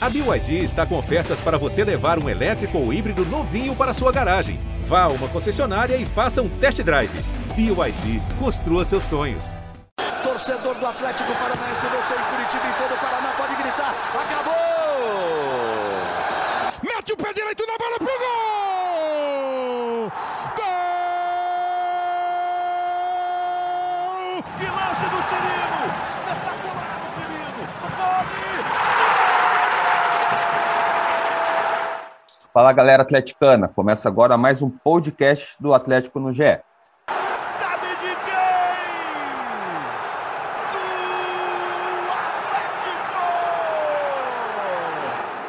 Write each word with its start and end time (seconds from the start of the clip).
A 0.00 0.08
BYD 0.08 0.62
está 0.62 0.86
com 0.86 0.96
ofertas 0.96 1.40
para 1.40 1.58
você 1.58 1.82
levar 1.82 2.22
um 2.22 2.28
elétrico 2.28 2.78
ou 2.78 2.92
híbrido 2.92 3.24
novinho 3.26 3.74
para 3.74 3.92
sua 3.92 4.12
garagem. 4.12 4.60
Vá 4.84 5.02
a 5.02 5.08
uma 5.08 5.26
concessionária 5.26 5.96
e 5.96 6.06
faça 6.06 6.40
um 6.40 6.48
test 6.48 6.80
drive. 6.84 7.10
BYD, 7.56 8.22
construa 8.38 8.84
seus 8.84 9.02
sonhos. 9.02 9.56
Torcedor 10.22 10.76
do 10.76 10.86
Atlético 10.86 11.32
Paranaense, 11.32 11.84
você 11.86 12.14
em 12.14 12.22
Curitiba 12.30 12.68
e 12.68 12.74
todo 12.80 12.94
o 12.94 12.98
Paraná 12.98 13.32
pode 13.36 13.56
gritar: 13.56 13.92
acabou! 14.14 14.54
Mete 16.80 17.12
o 17.12 17.16
pé 17.16 17.32
direito 17.32 17.66
na 17.66 17.76
bola 17.76 17.98
pro 17.98 18.06
gol! 18.06 18.52
Gol! 20.54 20.78
Que 24.60 24.66
lance 24.66 25.10
do 25.10 25.20
Cirino! 25.26 25.82
Espetacular 26.08 27.02
o 27.02 27.08
Cirino! 27.14 27.66
Rony! 27.96 28.48
Fala 32.58 32.72
galera 32.72 33.04
atleticana, 33.04 33.68
começa 33.68 34.08
agora 34.08 34.36
mais 34.36 34.60
um 34.60 34.68
podcast 34.68 35.54
do 35.62 35.72
Atlético 35.72 36.18
no 36.18 36.32
GE. 36.32 36.42
Sabe 37.40 37.86
de 37.86 38.16
quem? 38.24 38.34
Do 40.72 40.78
Atlético! 42.10 43.14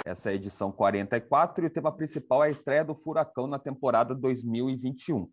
Essa 0.06 0.30
é 0.30 0.34
a 0.34 0.36
edição 0.36 0.72
44 0.72 1.64
e 1.64 1.68
o 1.68 1.72
tema 1.72 1.92
principal 1.92 2.44
é 2.44 2.48
a 2.50 2.52
estreia 2.52 2.86
do 2.86 2.94
Furacão 2.94 3.48
na 3.48 3.58
temporada 3.58 4.14
2021. 4.14 5.22
O 5.22 5.30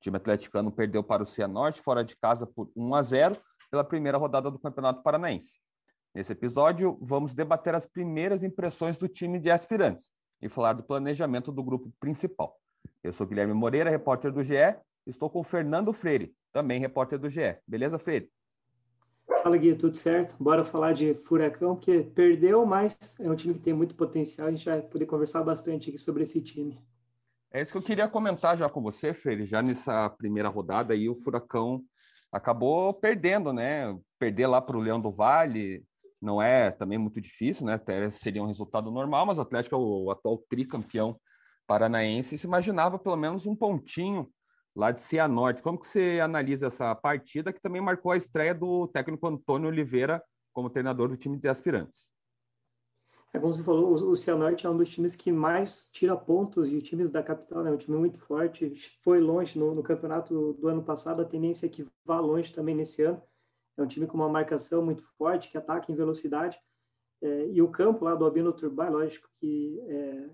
time 0.00 0.16
atleticano 0.16 0.72
perdeu 0.72 1.04
para 1.04 1.22
o 1.22 1.26
Cianorte 1.26 1.82
fora 1.82 2.02
de 2.02 2.16
casa 2.16 2.46
por 2.46 2.72
1 2.74 2.94
a 2.94 3.02
0 3.02 3.36
pela 3.70 3.84
primeira 3.84 4.16
rodada 4.16 4.50
do 4.50 4.58
Campeonato 4.58 5.02
Paranaense. 5.02 5.60
Nesse 6.14 6.32
episódio, 6.32 6.98
vamos 7.02 7.34
debater 7.34 7.74
as 7.74 7.84
primeiras 7.84 8.42
impressões 8.42 8.96
do 8.96 9.06
time 9.06 9.38
de 9.38 9.50
aspirantes 9.50 10.18
e 10.40 10.48
falar 10.48 10.72
do 10.72 10.82
planejamento 10.82 11.52
do 11.52 11.62
grupo 11.62 11.92
principal. 12.00 12.58
Eu 13.02 13.12
sou 13.12 13.26
Guilherme 13.26 13.54
Moreira, 13.54 13.90
repórter 13.90 14.32
do 14.32 14.42
GE, 14.42 14.54
estou 15.06 15.28
com 15.30 15.42
Fernando 15.42 15.92
Freire, 15.92 16.34
também 16.52 16.80
repórter 16.80 17.18
do 17.18 17.28
GE. 17.28 17.56
Beleza, 17.66 17.98
Freire? 17.98 18.30
Fala 19.42 19.56
Gui, 19.56 19.74
tudo 19.74 19.96
certo? 19.96 20.42
Bora 20.42 20.64
falar 20.64 20.92
de 20.92 21.14
Furacão, 21.14 21.74
porque 21.74 22.02
perdeu, 22.02 22.66
mas 22.66 23.18
é 23.20 23.30
um 23.30 23.34
time 23.34 23.54
que 23.54 23.60
tem 23.60 23.72
muito 23.72 23.94
potencial. 23.94 24.48
A 24.48 24.50
gente 24.50 24.64
vai 24.64 24.82
poder 24.82 25.06
conversar 25.06 25.42
bastante 25.42 25.88
aqui 25.88 25.98
sobre 25.98 26.24
esse 26.24 26.42
time. 26.42 26.78
É 27.52 27.62
isso 27.62 27.72
que 27.72 27.78
eu 27.78 27.82
queria 27.82 28.06
comentar 28.06 28.56
já 28.56 28.68
com 28.68 28.82
você, 28.82 29.14
Freire. 29.14 29.46
Já 29.46 29.62
nessa 29.62 30.10
primeira 30.10 30.48
rodada 30.48 30.92
aí, 30.92 31.08
o 31.08 31.14
Furacão 31.14 31.82
acabou 32.30 32.92
perdendo, 32.92 33.52
né? 33.52 33.96
Perder 34.18 34.46
lá 34.46 34.60
para 34.60 34.76
o 34.76 34.80
Leão 34.80 35.00
do 35.00 35.10
Vale 35.10 35.84
não 36.20 36.40
é 36.40 36.70
também 36.70 36.98
muito 36.98 37.20
difícil, 37.20 37.66
né? 37.66 37.74
Até 37.74 38.10
seria 38.10 38.42
um 38.42 38.46
resultado 38.46 38.90
normal, 38.90 39.26
mas 39.26 39.38
o 39.38 39.40
Atlético 39.40 39.74
é 39.74 39.78
o 39.78 40.10
atual 40.10 40.38
tricampeão 40.48 41.18
paranaense 41.66 42.34
e 42.34 42.38
se 42.38 42.46
imaginava 42.46 42.98
pelo 42.98 43.16
menos 43.16 43.46
um 43.46 43.54
pontinho 43.54 44.28
lá 44.74 44.90
de 44.90 45.02
Cianorte. 45.02 45.62
Como 45.62 45.78
que 45.78 45.86
você 45.86 46.20
analisa 46.20 46.66
essa 46.66 46.94
partida 46.94 47.52
que 47.52 47.60
também 47.60 47.80
marcou 47.80 48.12
a 48.12 48.16
estreia 48.16 48.54
do 48.54 48.88
técnico 48.88 49.26
Antônio 49.26 49.68
Oliveira 49.68 50.22
como 50.52 50.70
treinador 50.70 51.08
do 51.08 51.16
time 51.16 51.38
de 51.38 51.48
aspirantes? 51.48 52.10
É 53.32 53.38
como 53.38 53.54
você 53.54 53.62
falou, 53.62 53.92
o 53.92 54.16
Cianorte 54.16 54.66
é 54.66 54.70
um 54.70 54.76
dos 54.76 54.88
times 54.90 55.14
que 55.14 55.30
mais 55.30 55.88
tira 55.92 56.16
pontos 56.16 56.68
de 56.68 56.82
times 56.82 57.12
da 57.12 57.22
capital, 57.22 57.62
né? 57.62 57.70
Um 57.70 57.76
time 57.76 57.96
muito 57.96 58.18
forte, 58.18 58.74
foi 59.04 59.20
longe 59.20 59.56
no, 59.56 59.72
no 59.72 59.84
campeonato 59.84 60.54
do 60.54 60.66
ano 60.66 60.82
passado, 60.82 61.22
a 61.22 61.24
tendência 61.24 61.66
é 61.66 61.68
que 61.68 61.86
vá 62.04 62.18
longe 62.18 62.52
também 62.52 62.74
nesse 62.74 63.04
ano. 63.04 63.22
É 63.80 63.84
um 63.84 63.86
time 63.86 64.06
com 64.06 64.16
uma 64.16 64.28
marcação 64.28 64.84
muito 64.84 65.02
forte, 65.16 65.50
que 65.50 65.56
ataca 65.56 65.90
em 65.90 65.94
velocidade. 65.94 66.60
É, 67.22 67.48
e 67.48 67.62
o 67.62 67.70
campo 67.70 68.04
lá 68.04 68.14
do 68.14 68.24
Albino 68.24 68.52
Turbay, 68.52 68.90
lógico 68.90 69.28
que 69.38 69.80
é, 69.88 70.30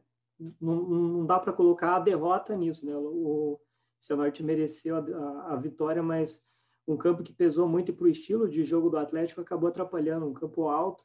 não, 0.60 0.82
não, 0.82 1.26
dá 1.26 1.38
para 1.38 1.52
colocar 1.52 1.96
a 1.96 2.00
derrota 2.00 2.56
nisso, 2.56 2.86
né? 2.86 2.96
O, 2.96 3.00
o 3.00 3.60
Cianorte 4.00 4.42
mereceu 4.42 4.96
a, 4.96 5.00
a, 5.00 5.52
a 5.54 5.56
vitória, 5.56 6.02
mas 6.02 6.44
um 6.86 6.96
campo 6.96 7.22
que 7.22 7.32
pesou 7.32 7.68
muito 7.68 7.92
para 7.92 8.04
o 8.04 8.08
estilo 8.08 8.48
de 8.48 8.62
jogo 8.64 8.90
do 8.90 8.98
Atlético 8.98 9.40
acabou 9.40 9.68
atrapalhando. 9.68 10.26
Um 10.26 10.34
campo 10.34 10.68
alto, 10.68 11.04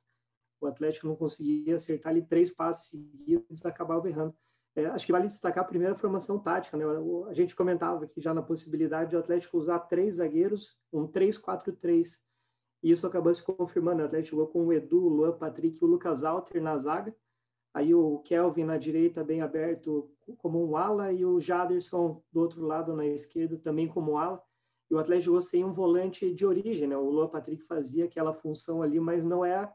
o 0.59 0.67
Atlético 0.67 1.07
não 1.07 1.15
conseguia 1.15 1.75
acertar 1.75 2.11
ali 2.11 2.21
três 2.21 2.51
passes 2.51 2.89
seguidos, 2.89 3.65
acabava 3.65 4.07
errando. 4.07 4.35
É, 4.75 4.85
acho 4.85 5.05
que 5.05 5.11
vale 5.11 5.25
destacar 5.25 5.63
a 5.63 5.67
primeira 5.67 5.95
formação 5.95 6.39
tática. 6.39 6.77
Né? 6.77 6.85
A 7.27 7.33
gente 7.33 7.55
comentava 7.55 8.05
aqui 8.05 8.21
já 8.21 8.33
na 8.33 8.41
possibilidade 8.41 9.09
de 9.09 9.15
o 9.15 9.19
Atlético 9.19 9.57
usar 9.57 9.79
três 9.79 10.15
zagueiros, 10.15 10.79
um 10.93 11.07
3-4-3. 11.07 12.19
E 12.83 12.91
isso 12.91 13.05
acabou 13.05 13.33
se 13.33 13.43
confirmando. 13.43 14.01
O 14.01 14.05
Atlético 14.05 14.37
jogou 14.37 14.47
com 14.47 14.65
o 14.65 14.73
Edu, 14.73 15.05
o 15.05 15.09
Luan 15.09 15.37
Patrick 15.37 15.77
e 15.79 15.85
o 15.85 15.87
Lucas 15.87 16.23
Alter 16.23 16.61
na 16.61 16.77
zaga. 16.77 17.15
Aí 17.73 17.93
o 17.93 18.19
Kelvin 18.19 18.65
na 18.65 18.77
direita, 18.77 19.23
bem 19.23 19.41
aberto, 19.41 20.11
como 20.37 20.65
um 20.65 20.75
ala, 20.75 21.13
e 21.13 21.23
o 21.25 21.39
Jaderson 21.39 22.21
do 22.31 22.41
outro 22.41 22.65
lado 22.65 22.93
na 22.93 23.05
esquerda, 23.05 23.57
também 23.57 23.87
como 23.87 24.17
ala. 24.17 24.41
E 24.89 24.93
o 24.93 24.99
Atlético 24.99 25.27
jogou 25.27 25.41
sem 25.41 25.63
um 25.63 25.71
volante 25.71 26.33
de 26.33 26.45
origem. 26.45 26.87
Né? 26.87 26.97
O 26.97 27.09
Luan 27.09 27.29
Patrick 27.29 27.63
fazia 27.63 28.05
aquela 28.05 28.33
função 28.33 28.81
ali, 28.81 28.99
mas 28.99 29.23
não 29.23 29.45
é 29.45 29.71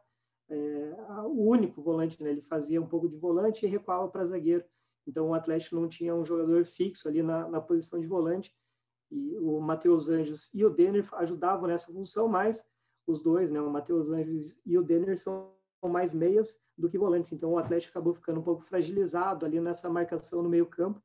é, 0.48 0.94
o 1.24 1.48
único 1.48 1.82
volante, 1.82 2.22
né? 2.22 2.30
ele 2.30 2.40
fazia 2.40 2.80
um 2.80 2.86
pouco 2.86 3.08
de 3.08 3.16
volante 3.16 3.64
e 3.64 3.68
recuava 3.68 4.08
para 4.08 4.24
zagueiro. 4.24 4.64
Então 5.06 5.28
o 5.28 5.34
Atlético 5.34 5.76
não 5.76 5.88
tinha 5.88 6.14
um 6.14 6.24
jogador 6.24 6.64
fixo 6.64 7.08
ali 7.08 7.22
na, 7.22 7.48
na 7.48 7.60
posição 7.60 8.00
de 8.00 8.06
volante. 8.06 8.54
E 9.10 9.38
o 9.38 9.60
Matheus 9.60 10.08
Anjos 10.08 10.52
e 10.52 10.64
o 10.64 10.70
Denner 10.70 11.06
ajudavam 11.14 11.68
nessa 11.68 11.92
função, 11.92 12.28
mas 12.28 12.68
os 13.06 13.22
dois, 13.22 13.50
né, 13.50 13.60
o 13.60 13.70
Matheus 13.70 14.08
Anjos 14.08 14.58
e 14.64 14.76
o 14.76 14.82
Denner 14.82 15.16
são 15.18 15.54
mais 15.84 16.12
meias 16.12 16.60
do 16.76 16.88
que 16.88 16.98
volantes. 16.98 17.32
Então 17.32 17.52
o 17.52 17.58
Atlético 17.58 17.90
acabou 17.90 18.14
ficando 18.14 18.40
um 18.40 18.42
pouco 18.42 18.62
fragilizado 18.62 19.46
ali 19.46 19.60
nessa 19.60 19.88
marcação 19.88 20.42
no 20.42 20.48
meio-campo. 20.48 21.00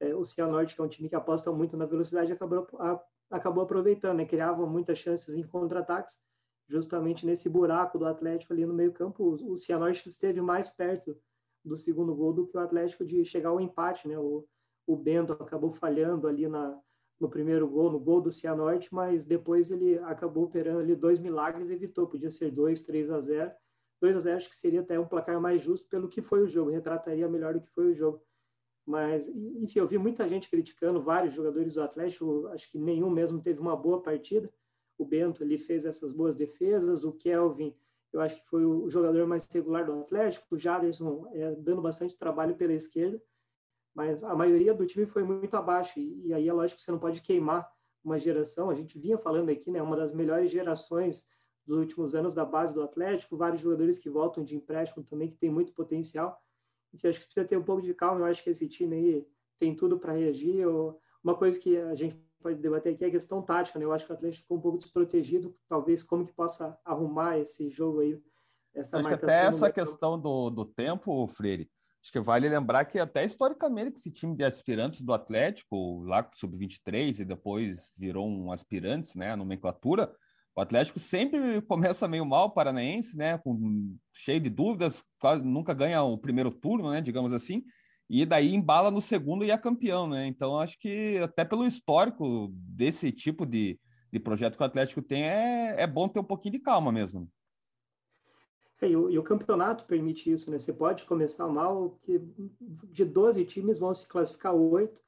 É, 0.00 0.14
o 0.14 0.24
Cianorte, 0.24 0.74
que 0.74 0.80
é 0.80 0.84
um 0.84 0.88
time 0.88 1.08
que 1.08 1.14
aposta 1.14 1.52
muito 1.52 1.76
na 1.76 1.86
velocidade, 1.86 2.32
acabou, 2.32 2.66
a, 2.78 3.00
acabou 3.30 3.62
aproveitando, 3.62 4.18
né? 4.18 4.24
criava 4.24 4.66
muitas 4.66 4.98
chances 4.98 5.34
em 5.34 5.42
contra-ataques 5.46 6.24
justamente 6.66 7.26
nesse 7.26 7.48
buraco 7.48 7.98
do 7.98 8.06
Atlético 8.06 8.52
ali 8.52 8.64
no 8.64 8.74
meio-campo. 8.74 9.36
O 9.46 9.56
Cianorte 9.56 10.08
esteve 10.08 10.40
mais 10.40 10.68
perto 10.70 11.16
do 11.64 11.76
segundo 11.76 12.14
gol 12.14 12.32
do 12.32 12.46
que 12.46 12.56
o 12.56 12.60
Atlético 12.60 13.04
de 13.04 13.24
chegar 13.24 13.50
ao 13.50 13.60
empate, 13.60 14.08
né? 14.08 14.18
O, 14.18 14.46
o 14.86 14.96
Bento 14.96 15.32
acabou 15.32 15.70
falhando 15.70 16.26
ali 16.26 16.48
na, 16.48 16.78
no 17.20 17.28
primeiro 17.28 17.68
gol, 17.68 17.90
no 17.90 17.98
gol 17.98 18.20
do 18.20 18.32
Cianorte, 18.32 18.92
mas 18.92 19.24
depois 19.24 19.70
ele 19.70 19.98
acabou 20.00 20.44
operando 20.44 20.80
ali 20.80 20.94
dois 20.94 21.18
milagres 21.18 21.70
e 21.70 21.74
evitou. 21.74 22.06
Podia 22.06 22.30
ser 22.30 22.50
2, 22.50 22.82
3 22.82 23.10
a 23.10 23.20
0. 23.20 23.52
2 24.00 24.16
a 24.16 24.20
0 24.20 24.36
acho 24.36 24.50
que 24.50 24.56
seria 24.56 24.80
até 24.80 24.98
um 24.98 25.06
placar 25.06 25.40
mais 25.40 25.62
justo 25.62 25.88
pelo 25.88 26.08
que 26.08 26.20
foi 26.20 26.42
o 26.42 26.48
jogo, 26.48 26.70
retrataria 26.70 27.28
melhor 27.28 27.54
do 27.54 27.60
que 27.60 27.70
foi 27.70 27.90
o 27.90 27.94
jogo. 27.94 28.22
Mas, 28.86 29.28
enfim, 29.28 29.78
eu 29.78 29.88
vi 29.88 29.96
muita 29.96 30.28
gente 30.28 30.50
criticando 30.50 31.00
vários 31.00 31.32
jogadores 31.32 31.74
do 31.74 31.82
Atlético, 31.82 32.48
acho 32.48 32.70
que 32.70 32.78
nenhum 32.78 33.08
mesmo 33.08 33.40
teve 33.40 33.60
uma 33.60 33.74
boa 33.74 34.02
partida 34.02 34.52
o 34.98 35.04
Bento 35.04 35.42
ele 35.42 35.58
fez 35.58 35.84
essas 35.84 36.12
boas 36.12 36.34
defesas, 36.34 37.04
o 37.04 37.12
Kelvin 37.12 37.74
eu 38.12 38.20
acho 38.20 38.36
que 38.36 38.46
foi 38.46 38.64
o 38.64 38.88
jogador 38.88 39.26
mais 39.26 39.44
regular 39.50 39.84
do 39.84 39.98
Atlético, 39.98 40.54
o 40.54 40.56
Jaderson 40.56 41.28
é, 41.32 41.50
dando 41.56 41.82
bastante 41.82 42.16
trabalho 42.16 42.54
pela 42.54 42.72
esquerda, 42.72 43.20
mas 43.94 44.24
a 44.24 44.34
maioria 44.34 44.74
do 44.74 44.86
time 44.86 45.06
foi 45.06 45.22
muito 45.22 45.54
abaixo, 45.56 45.98
e, 45.98 46.28
e, 46.28 46.34
aí 46.34 46.48
é 46.48 46.52
lógico 46.52 46.78
que 46.78 46.84
você 46.84 46.92
não 46.92 46.98
pode 46.98 47.22
queimar 47.22 47.70
uma 48.02 48.18
geração, 48.18 48.68
a 48.68 48.74
gente 48.74 48.98
vinha 48.98 49.16
falando 49.16 49.48
aqui, 49.50 49.70
né, 49.70 49.80
uma 49.80 49.96
das 49.96 50.12
melhores 50.12 50.50
gerações 50.50 51.28
dos 51.64 51.78
últimos 51.78 52.14
anos 52.14 52.34
da 52.34 52.44
base 52.44 52.74
do 52.74 52.82
Atlético, 52.82 53.36
vários 53.36 53.60
jogadores 53.60 54.02
que 54.02 54.10
voltam 54.10 54.44
de 54.44 54.56
empréstimo 54.56 55.02
também, 55.02 55.30
que 55.30 55.38
tem 55.38 55.50
muito 55.50 55.72
potencial, 55.72 56.38
enfim, 56.92 57.08
acho 57.08 57.20
que 57.20 57.26
precisa 57.26 57.46
ter 57.46 57.56
um 57.56 57.62
pouco 57.62 57.80
de 57.80 57.94
calma, 57.94 58.20
eu 58.20 58.24
acho 58.26 58.42
que 58.42 58.50
esse 58.50 58.68
time 58.68 58.96
aí 58.96 59.28
tem 59.58 59.74
tudo 59.74 59.98
para 59.98 60.12
reagir, 60.12 60.56
eu, 60.56 60.98
uma 61.22 61.34
coisa 61.34 61.58
que 61.58 61.76
a 61.76 61.94
gente 61.94 62.22
pode 62.44 62.60
debater 62.60 62.92
aqui 62.92 63.04
é 63.04 63.08
a 63.08 63.10
questão 63.10 63.40
tática, 63.40 63.78
né? 63.78 63.86
Eu 63.86 63.92
acho 63.92 64.04
que 64.04 64.12
o 64.12 64.14
Atlético 64.14 64.42
ficou 64.42 64.58
um 64.58 64.60
pouco 64.60 64.76
desprotegido, 64.76 65.56
talvez 65.66 66.02
como 66.02 66.26
que 66.26 66.34
possa 66.34 66.78
arrumar 66.84 67.38
esse 67.38 67.70
jogo 67.70 68.00
aí, 68.00 68.22
essa 68.74 68.98
acho 68.98 69.08
marcação. 69.08 69.28
Que 69.28 69.34
até 69.34 69.46
essa 69.46 69.72
questão 69.72 70.20
do, 70.20 70.50
do 70.50 70.66
tempo, 70.66 71.26
Freire, 71.28 71.70
acho 72.04 72.12
que 72.12 72.20
vale 72.20 72.50
lembrar 72.50 72.84
que 72.84 72.98
até 72.98 73.24
historicamente 73.24 73.98
esse 73.98 74.10
time 74.10 74.36
de 74.36 74.44
aspirantes 74.44 75.00
do 75.00 75.14
Atlético, 75.14 76.02
lá 76.02 76.28
sub-23 76.34 77.20
e 77.20 77.24
depois 77.24 77.90
virou 77.96 78.28
um 78.28 78.52
aspirantes, 78.52 79.14
né, 79.14 79.30
a 79.30 79.36
nomenclatura, 79.36 80.14
o 80.54 80.60
Atlético 80.60 81.00
sempre 81.00 81.62
começa 81.62 82.06
meio 82.06 82.26
mal, 82.26 82.50
paranaense, 82.50 83.16
né, 83.16 83.38
com 83.38 83.96
cheio 84.12 84.38
de 84.38 84.50
dúvidas, 84.50 85.02
quase 85.18 85.42
nunca 85.42 85.72
ganha 85.72 86.02
o 86.02 86.18
primeiro 86.18 86.50
turno, 86.50 86.90
né, 86.90 87.00
digamos 87.00 87.32
assim, 87.32 87.64
e 88.10 88.26
daí 88.26 88.54
embala 88.54 88.90
no 88.90 89.00
segundo 89.00 89.42
e 89.42 89.50
é 89.50 89.56
campeão, 89.56 90.06
né? 90.06 90.26
Então 90.26 90.60
acho 90.60 90.78
que 90.78 91.18
até 91.24 91.42
pelo 91.42 91.66
histórico 91.66 92.50
desse 92.52 93.10
tipo 93.10 93.46
de, 93.46 93.80
de 94.12 94.20
projeto 94.20 94.58
que 94.58 94.62
o 94.62 94.66
Atlético 94.66 95.00
tem, 95.00 95.24
é, 95.24 95.80
é 95.80 95.86
bom 95.86 96.06
ter 96.06 96.20
um 96.20 96.24
pouquinho 96.24 96.52
de 96.52 96.58
calma 96.58 96.92
mesmo. 96.92 97.26
É, 98.80 98.88
e, 98.88 98.96
o, 98.96 99.10
e, 99.10 99.18
o, 99.18 99.22
campeonato 99.22 99.84
permite 99.84 100.30
isso, 100.30 100.50
né? 100.50 100.58
Você 100.58 100.72
pode 100.72 101.04
começar 101.04 101.46
mal, 101.48 101.98
que 102.02 102.20
de 102.90 103.04
12 103.04 103.44
times 103.44 103.78
vão 103.78 103.94
se 103.94 104.06
classificar 104.08 104.54
oito. 104.54 105.02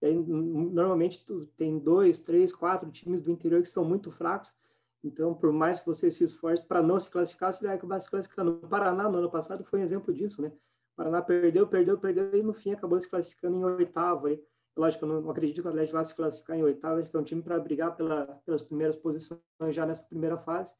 Normalmente 0.00 1.24
tem 1.56 1.78
dois, 1.78 2.22
três, 2.22 2.52
quatro 2.52 2.90
times 2.90 3.20
do 3.20 3.30
interior 3.30 3.60
que 3.60 3.68
são 3.68 3.84
muito 3.84 4.10
fracos. 4.10 4.54
Então, 5.02 5.34
por 5.34 5.52
mais 5.52 5.80
que 5.80 5.86
você 5.86 6.10
se 6.10 6.24
esforce 6.24 6.64
para 6.66 6.82
não 6.82 7.00
se 7.00 7.10
classificar, 7.10 7.52
você 7.52 7.66
vai 7.66 7.76
acabar 7.76 8.00
se 8.00 8.08
classificando. 8.08 8.60
O 8.62 8.68
Paraná, 8.68 9.08
no 9.08 9.18
ano 9.18 9.30
passado, 9.30 9.64
foi 9.64 9.80
um 9.80 9.82
exemplo 9.82 10.12
disso, 10.12 10.40
né? 10.42 10.48
O 10.48 10.96
Paraná 10.96 11.22
perdeu, 11.22 11.66
perdeu, 11.66 11.98
perdeu 11.98 12.34
e 12.34 12.42
no 12.42 12.52
fim 12.52 12.72
acabou 12.72 13.00
se 13.00 13.08
classificando 13.08 13.56
em 13.56 13.64
oitavo. 13.64 14.28
Lógico, 14.76 15.04
eu 15.04 15.20
não 15.20 15.30
acredito 15.30 15.62
que 15.62 15.66
o 15.66 15.70
Atlético 15.70 15.96
vá 15.96 16.04
se 16.04 16.14
classificar 16.14 16.56
em 16.56 16.62
oitavo, 16.62 17.00
acho 17.00 17.10
que 17.10 17.16
é 17.16 17.20
um 17.20 17.24
time 17.24 17.42
para 17.42 17.58
brigar 17.58 17.96
pela, 17.96 18.26
pelas 18.46 18.62
primeiras 18.62 18.96
posições 18.96 19.40
já 19.70 19.84
nessa 19.84 20.08
primeira 20.08 20.38
fase, 20.38 20.74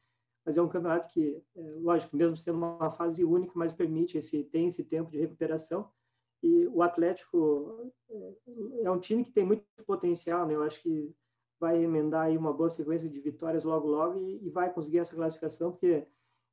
mas 0.45 0.57
é 0.57 0.61
um 0.61 0.67
campeonato 0.67 1.09
que, 1.09 1.41
é, 1.55 1.61
lógico, 1.81 2.15
mesmo 2.15 2.35
sendo 2.35 2.57
uma 2.57 2.91
fase 2.91 3.23
única, 3.23 3.53
mas 3.55 3.73
permite 3.73 4.17
esse, 4.17 4.43
tem 4.45 4.67
esse 4.67 4.85
tempo 4.85 5.11
de 5.11 5.19
recuperação, 5.19 5.89
e 6.43 6.67
o 6.67 6.81
Atlético 6.81 7.91
é, 8.09 8.33
é 8.83 8.91
um 8.91 8.99
time 8.99 9.23
que 9.23 9.31
tem 9.31 9.45
muito 9.45 9.63
potencial, 9.85 10.47
né? 10.47 10.55
Eu 10.55 10.63
acho 10.63 10.81
que 10.81 11.13
vai 11.59 11.83
emendar 11.83 12.25
aí 12.25 12.37
uma 12.37 12.51
boa 12.51 12.69
sequência 12.69 13.07
de 13.07 13.19
vitórias 13.19 13.63
logo 13.63 13.87
logo 13.87 14.17
e, 14.17 14.47
e 14.47 14.49
vai 14.49 14.73
conseguir 14.73 14.97
essa 14.97 15.15
classificação, 15.15 15.71
porque 15.71 16.07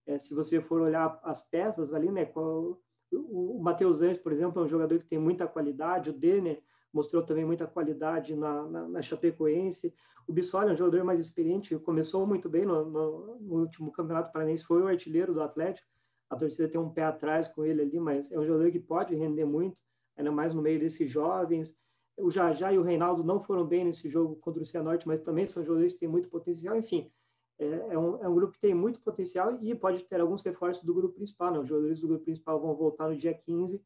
é, 0.07 0.19
se 0.19 0.35
você 0.35 0.61
for 0.61 0.83
olhar 0.83 1.19
as 1.23 1.49
peças 1.49 1.95
ali, 1.95 2.11
né? 2.11 2.27
Qual, 2.27 2.79
o, 3.11 3.57
o 3.57 3.63
Matheus 3.63 4.03
Anjos, 4.03 4.19
por 4.19 4.33
exemplo, 4.33 4.61
é 4.61 4.65
um 4.65 4.69
jogador 4.69 4.99
que 4.99 5.07
tem 5.07 5.19
muita 5.19 5.49
qualidade, 5.49 6.11
o 6.11 6.13
Denner 6.13 6.63
mostrou 6.93 7.23
também 7.23 7.45
muita 7.45 7.67
qualidade 7.67 8.35
na, 8.35 8.63
na, 8.65 8.89
na 8.89 9.03
Chapecoense. 9.03 9.95
O 10.27 10.33
Bissoli 10.33 10.69
é 10.69 10.73
um 10.73 10.77
jogador 10.77 11.05
mais 11.05 11.21
experiente, 11.21 11.77
começou 11.79 12.27
muito 12.27 12.49
bem 12.49 12.65
no, 12.65 12.85
no, 12.85 13.39
no, 13.41 13.61
último 13.61 13.91
Campeonato 13.91 14.33
Paranense, 14.33 14.65
foi 14.65 14.83
o 14.83 14.87
artilheiro 14.87 15.33
do 15.33 15.43
Atlético. 15.43 15.89
A 16.29 16.37
torcida 16.37 16.69
tem 16.69 16.81
um 16.81 16.91
pé 16.91 17.05
atrás 17.05 17.49
com 17.49 17.65
ele 17.65 17.81
ali, 17.81 17.99
mas 17.99 18.31
é 18.31 18.39
um 18.39 18.45
jogador 18.45 18.71
que 18.71 18.79
pode 18.79 19.15
render 19.15 19.47
muito, 19.47 19.81
ainda 20.17 20.31
mais 20.31 20.55
no 20.55 20.61
meio 20.61 20.79
desses 20.79 21.09
jovens. 21.09 21.79
O 22.19 22.31
Jajá 22.31 22.73
e 22.73 22.79
o 22.79 22.83
Reinaldo 22.83 23.25
não 23.25 23.41
foram 23.41 23.67
bem 23.67 23.85
nesse 23.85 24.09
jogo 24.09 24.37
contra 24.37 24.63
o 24.63 24.67
Cianorte, 24.67 25.07
mas 25.07 25.21
também 25.21 25.47
são 25.47 25.65
jogadores 25.65 25.95
que 25.95 26.01
têm 26.01 26.09
muito 26.09 26.29
potencial. 26.29 26.77
Enfim, 26.77 27.11
é, 27.59 27.95
é, 27.95 27.99
um, 27.99 28.23
é 28.23 28.29
um 28.29 28.35
grupo 28.35 28.53
que 28.53 28.61
tem 28.61 28.75
muito 28.75 29.01
potencial 29.01 29.59
e 29.63 29.75
pode 29.75 30.05
ter 30.05 30.21
alguns 30.21 30.43
reforços 30.43 30.85
do 30.85 30.93
grupo 30.93 31.15
principal. 31.15 31.53
Né? 31.53 31.61
Os 31.61 31.69
jogadores 31.69 32.01
do 32.03 32.09
grupo 32.09 32.25
principal 32.25 32.61
vão 32.61 32.75
voltar 32.75 33.09
no 33.09 33.17
dia 33.17 33.33
15 33.33 33.83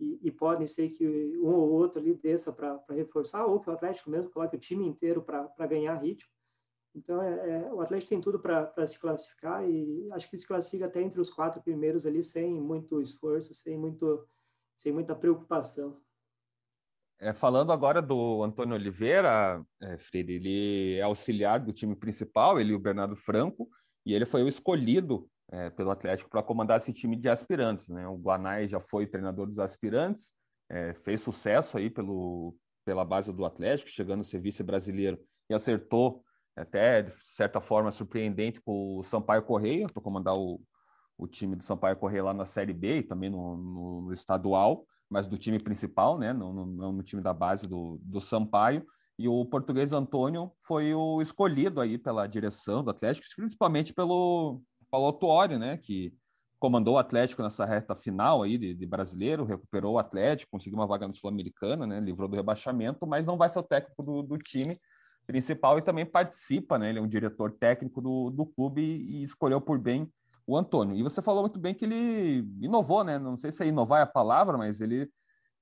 e, 0.00 0.18
e 0.22 0.30
pode 0.30 0.66
ser 0.68 0.90
que 0.90 1.06
um 1.38 1.52
ou 1.54 1.70
outro 1.70 2.00
ali 2.00 2.14
desça 2.14 2.52
para 2.52 2.82
reforçar, 2.90 3.44
ou 3.44 3.60
que 3.60 3.68
o 3.68 3.72
Atlético 3.72 4.10
mesmo 4.10 4.30
coloque 4.30 4.56
o 4.56 4.60
time 4.60 4.86
inteiro 4.86 5.22
para 5.22 5.66
ganhar 5.66 5.96
ritmo. 5.96 6.30
Então, 6.94 7.22
é, 7.22 7.62
é, 7.62 7.72
o 7.72 7.80
Atlético 7.80 8.10
tem 8.10 8.20
tudo 8.20 8.38
para 8.40 8.86
se 8.86 8.98
classificar 8.98 9.68
e 9.68 10.08
acho 10.12 10.28
que 10.28 10.36
se 10.36 10.46
classifica 10.46 10.86
até 10.86 11.02
entre 11.02 11.20
os 11.20 11.30
quatro 11.30 11.62
primeiros 11.62 12.06
ali 12.06 12.22
sem 12.22 12.60
muito 12.60 13.00
esforço, 13.00 13.54
sem, 13.54 13.76
muito, 13.76 14.26
sem 14.74 14.92
muita 14.92 15.14
preocupação. 15.14 16.00
É, 17.20 17.32
falando 17.32 17.72
agora 17.72 18.00
do 18.00 18.42
Antônio 18.44 18.74
Oliveira, 18.74 19.64
é, 19.80 19.98
Freire, 19.98 20.34
ele 20.34 20.94
é 20.96 21.02
auxiliar 21.02 21.60
do 21.60 21.72
time 21.72 21.96
principal, 21.96 22.60
ele 22.60 22.72
e 22.72 22.74
o 22.74 22.80
Bernardo 22.80 23.16
Franco, 23.16 23.68
e 24.06 24.14
ele 24.14 24.24
foi 24.24 24.42
o 24.42 24.48
escolhido 24.48 25.28
é, 25.50 25.70
pelo 25.70 25.90
Atlético 25.90 26.30
para 26.30 26.42
comandar 26.42 26.76
esse 26.78 26.92
time 26.92 27.16
de 27.16 27.28
aspirantes. 27.28 27.88
Né? 27.88 28.06
O 28.06 28.16
Guanai 28.16 28.68
já 28.68 28.80
foi 28.80 29.06
treinador 29.06 29.46
dos 29.46 29.58
aspirantes, 29.58 30.32
é, 30.68 30.94
fez 30.94 31.20
sucesso 31.20 31.78
aí 31.78 31.88
pelo, 31.88 32.54
pela 32.84 33.04
base 33.04 33.32
do 33.32 33.44
Atlético, 33.44 33.90
chegando 33.90 34.20
a 34.20 34.24
ser 34.24 34.40
vice-brasileiro 34.40 35.18
e 35.48 35.54
acertou 35.54 36.22
até 36.54 37.02
de 37.02 37.12
certa 37.18 37.60
forma 37.60 37.90
surpreendente 37.90 38.60
com 38.60 38.98
o 38.98 39.04
Sampaio 39.04 39.42
Correia, 39.42 39.86
para 39.88 40.02
comandar 40.02 40.36
o, 40.36 40.60
o 41.16 41.26
time 41.26 41.56
do 41.56 41.62
Sampaio 41.62 41.96
Correia 41.96 42.24
lá 42.24 42.34
na 42.34 42.44
Série 42.44 42.72
B 42.72 42.98
e 42.98 43.02
também 43.02 43.30
no, 43.30 43.56
no, 43.56 44.00
no 44.02 44.12
estadual, 44.12 44.84
mas 45.08 45.26
do 45.26 45.38
time 45.38 45.58
principal, 45.58 46.18
né? 46.18 46.32
não 46.32 46.52
no, 46.52 46.66
no, 46.66 46.92
no, 46.92 47.02
time 47.02 47.22
da 47.22 47.32
base 47.32 47.66
do, 47.66 47.98
do 48.02 48.20
Sampaio. 48.20 48.84
E 49.18 49.26
o 49.28 49.44
português 49.44 49.92
Antônio 49.92 50.52
foi 50.62 50.94
o 50.94 51.20
escolhido 51.20 51.80
aí 51.80 51.98
pela 51.98 52.26
direção 52.26 52.84
do 52.84 52.90
Atlético, 52.90 53.26
principalmente 53.36 53.92
pelo, 53.92 54.62
Paulo 54.90 55.12
Tuori, 55.12 55.58
né, 55.58 55.76
que 55.76 56.14
comandou 56.58 56.94
o 56.94 56.98
Atlético 56.98 57.42
nessa 57.42 57.64
reta 57.64 57.94
final 57.94 58.42
aí 58.42 58.58
de, 58.58 58.74
de, 58.74 58.86
brasileiro, 58.86 59.44
recuperou 59.44 59.94
o 59.94 59.98
Atlético, 59.98 60.50
conseguiu 60.52 60.78
uma 60.78 60.86
vaga 60.86 61.06
no 61.06 61.14
Sul-Americana, 61.14 61.86
né, 61.86 62.00
livrou 62.00 62.28
do 62.28 62.36
rebaixamento, 62.36 63.06
mas 63.06 63.24
não 63.24 63.36
vai 63.36 63.48
ser 63.48 63.60
o 63.60 63.62
técnico 63.62 64.02
do, 64.02 64.22
do, 64.22 64.38
time 64.38 64.78
principal 65.26 65.78
e 65.78 65.82
também 65.82 66.04
participa, 66.04 66.78
né, 66.78 66.88
ele 66.88 66.98
é 66.98 67.02
um 67.02 67.08
diretor 67.08 67.52
técnico 67.52 68.00
do, 68.00 68.30
do 68.30 68.46
clube 68.46 68.82
e, 68.82 69.20
e, 69.20 69.22
escolheu 69.22 69.60
por 69.60 69.78
bem 69.78 70.10
o 70.46 70.56
Antônio. 70.56 70.96
E 70.96 71.02
você 71.02 71.22
falou 71.22 71.42
muito 71.42 71.60
bem 71.60 71.74
que 71.74 71.84
ele 71.84 72.44
inovou, 72.60 73.04
né, 73.04 73.18
não 73.18 73.36
sei 73.36 73.52
se 73.52 73.62
é 73.62 73.66
inovar 73.66 74.00
é 74.00 74.02
a 74.02 74.06
palavra, 74.06 74.58
mas 74.58 74.80
ele, 74.80 75.08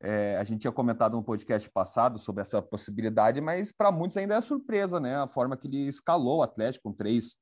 é, 0.01 0.39
a 0.39 0.45
gente 0.45 0.61
tinha 0.61 0.73
comentado 0.73 1.15
no 1.15 1.23
podcast 1.23 1.69
passado 1.71 2.19
sobre 2.19 2.41
essa 2.41 2.63
possibilidade, 2.63 3.41
mas 3.41 3.71
para 3.71 3.93
muitos 3.93 4.17
ainda 4.17 4.37
é 4.37 4.41
surpresa, 4.41 4.99
né, 4.99 5.17
a 5.17 5.29
forma 5.29 5.57
que 5.57 5.67
ele 5.67 5.89
escalou 5.89 6.39
o 6.39 6.43
Atlético 6.43 6.89
com 6.89 6.97
três 6.97 7.37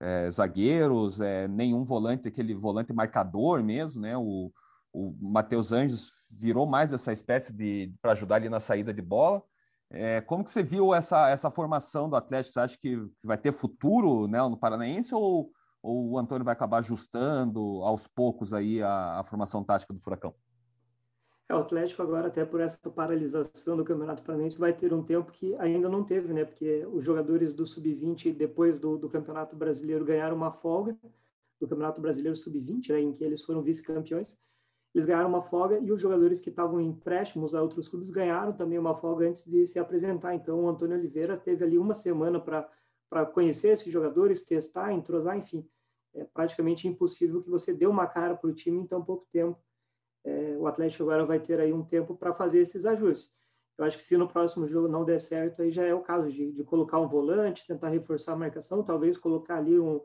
é, 0.00 0.30
zagueiros, 0.30 1.20
é, 1.20 1.48
nenhum 1.48 1.82
volante, 1.82 2.28
aquele 2.28 2.54
volante 2.54 2.92
marcador 2.92 3.62
mesmo, 3.62 4.02
né? 4.02 4.16
O, 4.16 4.52
o 4.92 5.14
Matheus 5.20 5.72
Anjos 5.72 6.10
virou 6.32 6.66
mais 6.66 6.92
essa 6.92 7.12
espécie 7.12 7.52
de 7.52 7.92
para 8.00 8.12
ajudar 8.12 8.36
ali 8.36 8.48
na 8.48 8.60
saída 8.60 8.92
de 8.92 9.02
bola. 9.02 9.42
É, 9.90 10.20
como 10.20 10.44
que 10.44 10.50
você 10.50 10.62
viu 10.62 10.94
essa, 10.94 11.28
essa 11.28 11.50
formação 11.50 12.08
do 12.08 12.16
Atlético? 12.16 12.52
Você 12.54 12.60
acha 12.60 12.78
que, 12.78 12.98
vai 13.22 13.38
ter 13.38 13.52
futuro 13.52 14.28
né, 14.28 14.40
no 14.42 14.56
Paranaense 14.56 15.14
ou, 15.14 15.50
ou 15.82 16.10
o 16.10 16.18
Antônio 16.18 16.44
vai 16.44 16.52
acabar 16.52 16.78
ajustando 16.78 17.60
aos 17.82 18.06
poucos 18.06 18.52
aí 18.52 18.82
a, 18.82 19.20
a 19.20 19.24
formação 19.24 19.64
tática 19.64 19.94
do 19.94 20.00
Furacão? 20.00 20.34
É, 21.50 21.54
o 21.54 21.58
Atlético 21.58 22.02
agora, 22.02 22.28
até 22.28 22.44
por 22.44 22.60
essa 22.60 22.78
paralisação 22.90 23.74
do 23.74 23.82
Campeonato 23.82 24.22
Paranaense, 24.22 24.58
vai 24.58 24.72
ter 24.72 24.92
um 24.92 25.02
tempo 25.02 25.32
que 25.32 25.54
ainda 25.58 25.88
não 25.88 26.04
teve, 26.04 26.32
né? 26.34 26.44
Porque 26.44 26.86
os 26.92 27.02
jogadores 27.02 27.54
do 27.54 27.64
Sub-20, 27.64 28.34
depois 28.36 28.78
do, 28.78 28.98
do, 28.98 29.08
Campeonato 29.08 29.56
Brasileiro, 29.56 30.04
ganharam 30.04 30.36
uma 30.36 30.52
folga 30.52 30.94
do 31.58 31.66
Campeonato 31.66 32.02
Brasileiro 32.02 32.36
Sub-20, 32.36 32.90
né? 32.90 33.00
Em 33.00 33.12
que 33.12 33.24
eles 33.24 33.42
foram 33.42 33.62
vice-campeões. 33.62 34.38
Eles 34.94 35.06
ganharam 35.06 35.28
uma 35.28 35.40
folga 35.40 35.78
e 35.78 35.90
os 35.90 36.00
jogadores 36.02 36.40
que 36.40 36.50
estavam 36.50 36.80
em 36.80 36.88
empréstimos 36.88 37.54
a 37.54 37.62
outros 37.62 37.88
clubes 37.88 38.10
ganharam 38.10 38.52
também 38.52 38.78
uma 38.78 38.94
folga 38.94 39.28
antes 39.28 39.46
de 39.46 39.66
se 39.66 39.78
apresentar. 39.78 40.34
Então, 40.34 40.64
o 40.64 40.68
Antônio 40.68 40.98
Oliveira 40.98 41.36
teve 41.36 41.64
ali 41.64 41.78
uma 41.78 41.94
semana 41.94 42.38
para 42.38 43.26
conhecer 43.26 43.68
esses 43.68 43.90
jogadores, 43.90 44.44
testar, 44.44 44.92
entrosar, 44.92 45.36
enfim. 45.36 45.66
É 46.14 46.24
praticamente 46.24 46.86
impossível 46.86 47.42
que 47.42 47.48
você 47.48 47.72
dê 47.72 47.86
uma 47.86 48.06
cara 48.06 48.34
para 48.36 48.50
o 48.50 48.54
time 48.54 48.78
em 48.78 48.86
tão 48.86 49.02
pouco 49.02 49.26
tempo 49.32 49.58
é, 50.28 50.56
o 50.58 50.66
Atlético 50.66 51.04
agora 51.04 51.24
vai 51.24 51.40
ter 51.40 51.58
aí 51.58 51.72
um 51.72 51.82
tempo 51.82 52.14
para 52.14 52.34
fazer 52.34 52.60
esses 52.60 52.84
ajustes. 52.84 53.32
Eu 53.78 53.84
acho 53.84 53.96
que 53.96 54.02
se 54.02 54.16
no 54.16 54.28
próximo 54.28 54.66
jogo 54.66 54.88
não 54.88 55.04
der 55.04 55.20
certo, 55.20 55.62
aí 55.62 55.70
já 55.70 55.84
é 55.84 55.94
o 55.94 56.00
caso 56.00 56.28
de, 56.28 56.52
de 56.52 56.64
colocar 56.64 56.98
um 56.98 57.08
volante, 57.08 57.66
tentar 57.66 57.88
reforçar 57.88 58.32
a 58.32 58.36
marcação, 58.36 58.82
talvez 58.82 59.16
colocar 59.16 59.56
ali 59.56 59.78
um, 59.78 60.00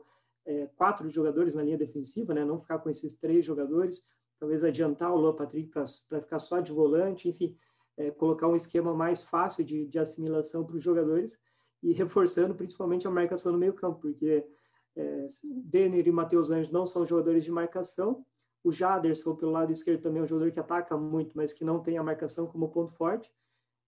é, 0.46 0.66
quatro 0.76 1.08
jogadores 1.08 1.54
na 1.54 1.62
linha 1.62 1.76
defensiva, 1.76 2.32
né? 2.32 2.44
não 2.44 2.58
ficar 2.58 2.78
com 2.78 2.88
esses 2.88 3.16
três 3.16 3.44
jogadores, 3.44 4.02
talvez 4.38 4.64
adiantar 4.64 5.12
o 5.12 5.16
Luan 5.16 5.34
Patrick 5.34 5.70
para 6.08 6.20
ficar 6.20 6.38
só 6.38 6.60
de 6.60 6.72
volante, 6.72 7.28
enfim, 7.28 7.54
é, 7.96 8.10
colocar 8.10 8.48
um 8.48 8.56
esquema 8.56 8.94
mais 8.94 9.22
fácil 9.22 9.64
de, 9.64 9.86
de 9.86 9.98
assimilação 9.98 10.64
para 10.64 10.76
os 10.76 10.82
jogadores 10.82 11.38
e 11.82 11.92
reforçando 11.94 12.54
principalmente 12.54 13.06
a 13.06 13.10
marcação 13.10 13.52
no 13.52 13.58
meio 13.58 13.74
campo, 13.74 14.00
porque 14.00 14.46
é, 14.96 15.26
Denner 15.64 16.06
e 16.06 16.12
Matheus 16.12 16.50
Anjos 16.50 16.72
não 16.72 16.86
são 16.86 17.04
jogadores 17.04 17.44
de 17.44 17.50
marcação, 17.50 18.24
o 18.64 18.72
Jaderson, 18.72 19.36
pelo 19.36 19.52
lado 19.52 19.70
esquerdo, 19.70 20.00
também 20.00 20.20
é 20.20 20.24
um 20.24 20.26
jogador 20.26 20.50
que 20.50 20.58
ataca 20.58 20.96
muito, 20.96 21.36
mas 21.36 21.52
que 21.52 21.64
não 21.64 21.80
tem 21.80 21.98
a 21.98 22.02
marcação 22.02 22.46
como 22.46 22.70
ponto 22.70 22.90
forte. 22.90 23.30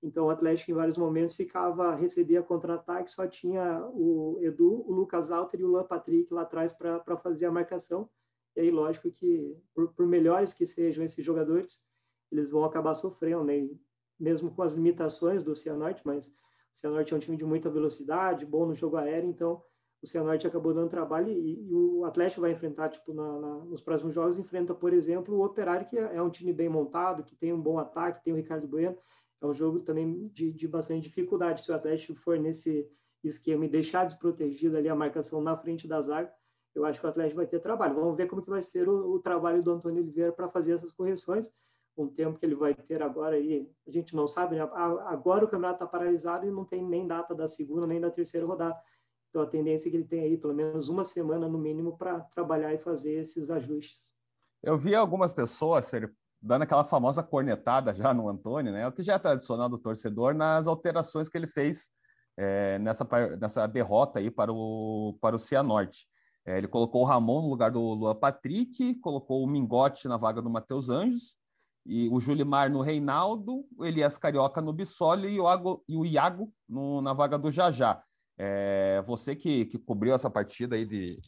Então, 0.02 0.26
o 0.26 0.30
Atlético, 0.30 0.70
em 0.70 0.74
vários 0.74 0.98
momentos, 0.98 1.34
ficava, 1.34 1.94
recebia 1.94 2.42
contra-ataque, 2.42 3.10
só 3.10 3.26
tinha 3.26 3.82
o 3.94 4.38
Edu, 4.42 4.84
o 4.86 4.92
Lucas 4.92 5.32
Alter 5.32 5.60
e 5.60 5.64
o 5.64 5.68
Luan 5.68 5.84
Patrick 5.84 6.32
lá 6.32 6.42
atrás 6.42 6.74
para 6.74 7.16
fazer 7.16 7.46
a 7.46 7.50
marcação. 7.50 8.08
E 8.54 8.60
aí, 8.60 8.70
lógico 8.70 9.10
que, 9.10 9.56
por, 9.74 9.94
por, 9.94 10.06
melhores 10.06 10.52
que 10.52 10.66
sejam 10.66 11.02
esses 11.02 11.24
jogadores, 11.24 11.82
eles 12.30 12.50
vão 12.50 12.62
acabar 12.62 12.92
sofrendo, 12.94 13.44
né? 13.44 13.68
mesmo 14.20 14.50
com 14.50 14.62
as 14.62 14.74
limitações 14.74 15.42
do 15.42 15.56
Cianorte, 15.56 16.02
mas 16.04 16.28
o 16.28 16.78
Cianorte 16.78 17.14
é 17.14 17.16
um 17.16 17.20
time 17.20 17.36
de 17.36 17.44
muita 17.44 17.70
velocidade, 17.70 18.44
bom 18.44 18.66
no 18.66 18.74
jogo 18.74 18.96
aéreo, 18.96 19.30
então 19.30 19.62
o 20.06 20.08
Cianorte 20.08 20.46
acabou 20.46 20.72
dando 20.72 20.88
trabalho 20.88 21.28
e, 21.28 21.68
e 21.68 21.74
o 21.74 22.04
Atlético 22.04 22.40
vai 22.40 22.52
enfrentar, 22.52 22.88
tipo, 22.88 23.12
na, 23.12 23.38
na, 23.40 23.54
nos 23.64 23.80
próximos 23.80 24.14
jogos, 24.14 24.38
enfrenta, 24.38 24.72
por 24.72 24.92
exemplo, 24.92 25.34
o 25.34 25.44
Operário, 25.44 25.84
que 25.84 25.98
é, 25.98 26.14
é, 26.14 26.22
um 26.22 26.30
time 26.30 26.52
bem 26.52 26.68
montado, 26.68 27.24
que 27.24 27.34
tem 27.34 27.52
um 27.52 27.60
bom 27.60 27.76
ataque, 27.76 28.22
tem 28.22 28.32
o 28.32 28.36
Ricardo 28.36 28.68
Bueno, 28.68 28.96
é 29.42 29.46
um 29.46 29.52
jogo 29.52 29.80
também 29.80 30.28
de, 30.28 30.52
de 30.52 30.68
bastante 30.68 31.02
dificuldade. 31.02 31.60
Se 31.60 31.72
o 31.72 31.74
Atlético 31.74 32.14
for 32.14 32.38
nesse 32.38 32.88
esquema 33.22 33.66
e 33.66 33.68
deixar 33.68 34.06
desprotegido 34.06 34.76
ali 34.76 34.88
a 34.88 34.94
marcação 34.94 35.40
na 35.40 35.56
frente 35.56 35.88
da 35.88 36.00
zaga, 36.00 36.32
eu 36.72 36.84
acho 36.84 37.00
que 37.00 37.06
o 37.06 37.10
Atlético 37.10 37.36
vai 37.36 37.46
ter 37.46 37.58
trabalho. 37.58 37.96
Vamos 37.96 38.16
ver 38.16 38.28
como 38.28 38.42
que 38.42 38.50
vai 38.50 38.62
ser 38.62 38.88
o, 38.88 39.14
o 39.14 39.18
trabalho 39.18 39.60
do 39.60 39.72
Antônio 39.72 40.00
Oliveira 40.00 40.30
para 40.30 40.48
fazer 40.48 40.72
essas 40.72 40.92
correções, 40.92 41.52
um 41.96 42.06
tempo 42.06 42.38
que 42.38 42.46
ele 42.46 42.54
vai 42.54 42.74
ter 42.74 43.02
agora 43.02 43.34
aí, 43.34 43.68
a 43.86 43.90
gente 43.90 44.14
não 44.14 44.26
sabe, 44.26 44.54
né? 44.54 44.62
agora 45.06 45.44
o 45.44 45.48
campeonato 45.48 45.82
está 45.82 45.86
paralisado 45.86 46.46
e 46.46 46.50
não 46.50 46.64
tem 46.64 46.84
nem 46.84 47.06
data 47.06 47.34
da 47.34 47.48
segunda 47.48 47.86
nem 47.86 47.98
da 47.98 48.10
terceira 48.10 48.46
rodada 48.46 48.78
então, 49.36 49.42
a 49.42 49.50
tendência 49.50 49.88
é 49.88 49.90
que 49.90 49.96
ele 49.98 50.06
tem 50.06 50.20
aí 50.22 50.38
pelo 50.38 50.54
menos 50.54 50.88
uma 50.88 51.04
semana 51.04 51.46
no 51.46 51.58
mínimo 51.58 51.98
para 51.98 52.20
trabalhar 52.20 52.72
e 52.72 52.78
fazer 52.78 53.20
esses 53.20 53.50
ajustes. 53.50 54.14
Eu 54.62 54.78
vi 54.78 54.94
algumas 54.94 55.30
pessoas 55.30 55.86
dando 56.40 56.62
aquela 56.62 56.84
famosa 56.84 57.22
cornetada 57.22 57.94
já 57.94 58.14
no 58.14 58.30
Antônio, 58.30 58.72
né? 58.72 58.88
O 58.88 58.92
que 58.92 59.02
já 59.02 59.14
é 59.14 59.18
tradicional 59.18 59.68
do 59.68 59.78
torcedor 59.78 60.34
nas 60.34 60.66
alterações 60.66 61.28
que 61.28 61.36
ele 61.36 61.46
fez 61.46 61.90
é, 62.38 62.78
nessa, 62.78 63.06
nessa 63.38 63.66
derrota 63.66 64.20
aí 64.20 64.30
para 64.30 64.50
o, 64.50 65.18
para 65.20 65.36
o 65.36 65.38
Cianorte. 65.38 66.08
É, 66.46 66.56
ele 66.56 66.68
colocou 66.68 67.02
o 67.02 67.06
Ramon 67.06 67.42
no 67.42 67.50
lugar 67.50 67.70
do 67.70 67.80
Luan 67.80 68.14
Patrick, 68.14 68.94
colocou 69.00 69.44
o 69.44 69.46
Mingote 69.46 70.08
na 70.08 70.16
vaga 70.16 70.40
do 70.40 70.48
Matheus 70.48 70.88
Anjos, 70.88 71.36
e 71.84 72.08
o 72.08 72.18
Julimar 72.18 72.70
no 72.70 72.80
Reinaldo, 72.80 73.66
o 73.76 73.84
Elias 73.84 74.16
Carioca 74.16 74.62
no 74.62 74.72
Bissoli 74.72 75.28
e 75.28 75.40
o, 75.40 75.44
Iago, 75.44 75.84
e 75.86 75.96
o 75.96 76.06
Iago 76.06 76.50
no, 76.66 77.02
na 77.02 77.12
vaga 77.12 77.38
do 77.38 77.50
Jajá. 77.50 78.02
É, 78.38 79.02
você 79.06 79.34
que, 79.34 79.66
que 79.66 79.78
cobriu 79.78 80.14
essa 80.14 80.28
partida 80.28 80.76
aí 80.76 80.84
de 80.84 81.18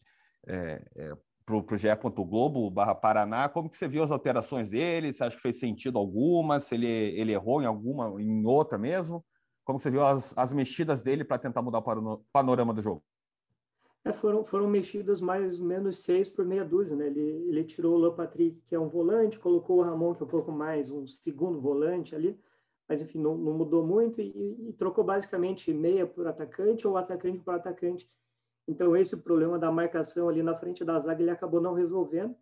é, 0.47 0.83
é, 0.97 1.17
para 1.45 1.57
o 1.57 1.77
GE. 1.77 1.89
Globo 2.27 2.71
barra 2.71 2.95
Paraná, 2.95 3.49
como 3.49 3.71
que 3.71 3.77
você 3.77 3.89
viu 3.89 4.03
as 4.03 4.11
alterações 4.11 4.69
dele? 4.69 5.13
Você 5.13 5.25
acha 5.25 5.37
que 5.37 5.43
fez 5.43 5.59
sentido 5.59 5.99
alguma? 5.99 6.61
Se 6.61 6.75
ele, 6.75 6.87
ele 6.87 7.33
errou 7.33 7.63
em 7.63 7.67
alguma, 7.67 8.21
em 8.21 8.45
outra 8.45 8.77
mesmo? 8.77 9.25
Como 9.65 9.79
você 9.79 9.91
viu 9.91 10.05
as, 10.05 10.37
as 10.37 10.53
mexidas 10.53 11.01
dele 11.01 11.25
para 11.25 11.39
tentar 11.39 11.63
mudar 11.63 11.79
o 11.79 12.25
panorama 12.33 12.75
do 12.75 12.83
jogo? 12.83 13.03
É, 14.05 14.13
foram, 14.13 14.45
foram 14.45 14.69
mexidas 14.69 15.21
mais 15.21 15.61
ou 15.61 15.67
menos 15.67 16.03
seis 16.03 16.29
por 16.31 16.45
meia 16.45 16.65
dúzia, 16.65 16.97
né? 16.97 17.07
Ele, 17.07 17.49
ele 17.49 17.65
tirou 17.65 18.03
o 18.03 18.13
Patrick, 18.13 18.61
que 18.67 18.75
é 18.75 18.79
um 18.79 18.89
volante, 18.89 19.39
colocou 19.39 19.79
o 19.79 19.83
Ramon, 19.83 20.15
que 20.15 20.23
é 20.23 20.27
um 20.27 20.29
pouco 20.29 20.53
mais 20.53 20.91
um 20.91 21.07
segundo 21.07 21.61
volante 21.61 22.15
ali, 22.15 22.39
mas 22.89 23.03
enfim, 23.03 23.19
não, 23.19 23.37
não 23.37 23.53
mudou 23.53 23.87
muito 23.87 24.21
e, 24.21 24.69
e, 24.69 24.73
trocou 24.73 25.05
basicamente 25.05 25.73
meia 25.73 26.07
por 26.07 26.27
atacante 26.27 26.89
ou 26.89 26.97
atacante 26.97 27.39
por 27.41 27.55
atacante. 27.55 28.11
Então, 28.67 28.97
esse 28.97 29.23
problema 29.23 29.59
da 29.59 29.71
marcação 29.71 30.29
ali 30.29 30.43
na 30.43 30.57
frente 30.57 30.85
da 30.85 30.99
zaga 30.99 31.23
ele 31.23 31.31
acabou 31.31 31.61
não 31.61 31.75
resolvendo. 31.75 32.35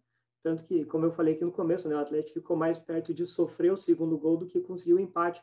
Tanto 0.42 0.62
que, 0.62 0.84
como 0.84 1.04
eu 1.04 1.10
falei 1.10 1.34
aqui 1.34 1.44
no 1.44 1.50
começo, 1.50 1.88
né, 1.88 1.96
o 1.96 1.98
Atlético 1.98 2.38
ficou 2.38 2.56
mais 2.56 2.78
perto 2.78 3.12
de 3.12 3.26
sofrer 3.26 3.72
o 3.72 3.76
segundo 3.76 4.16
gol 4.16 4.36
do 4.36 4.46
que 4.46 4.60
conseguir 4.60 4.94
o 4.94 5.00
empate. 5.00 5.42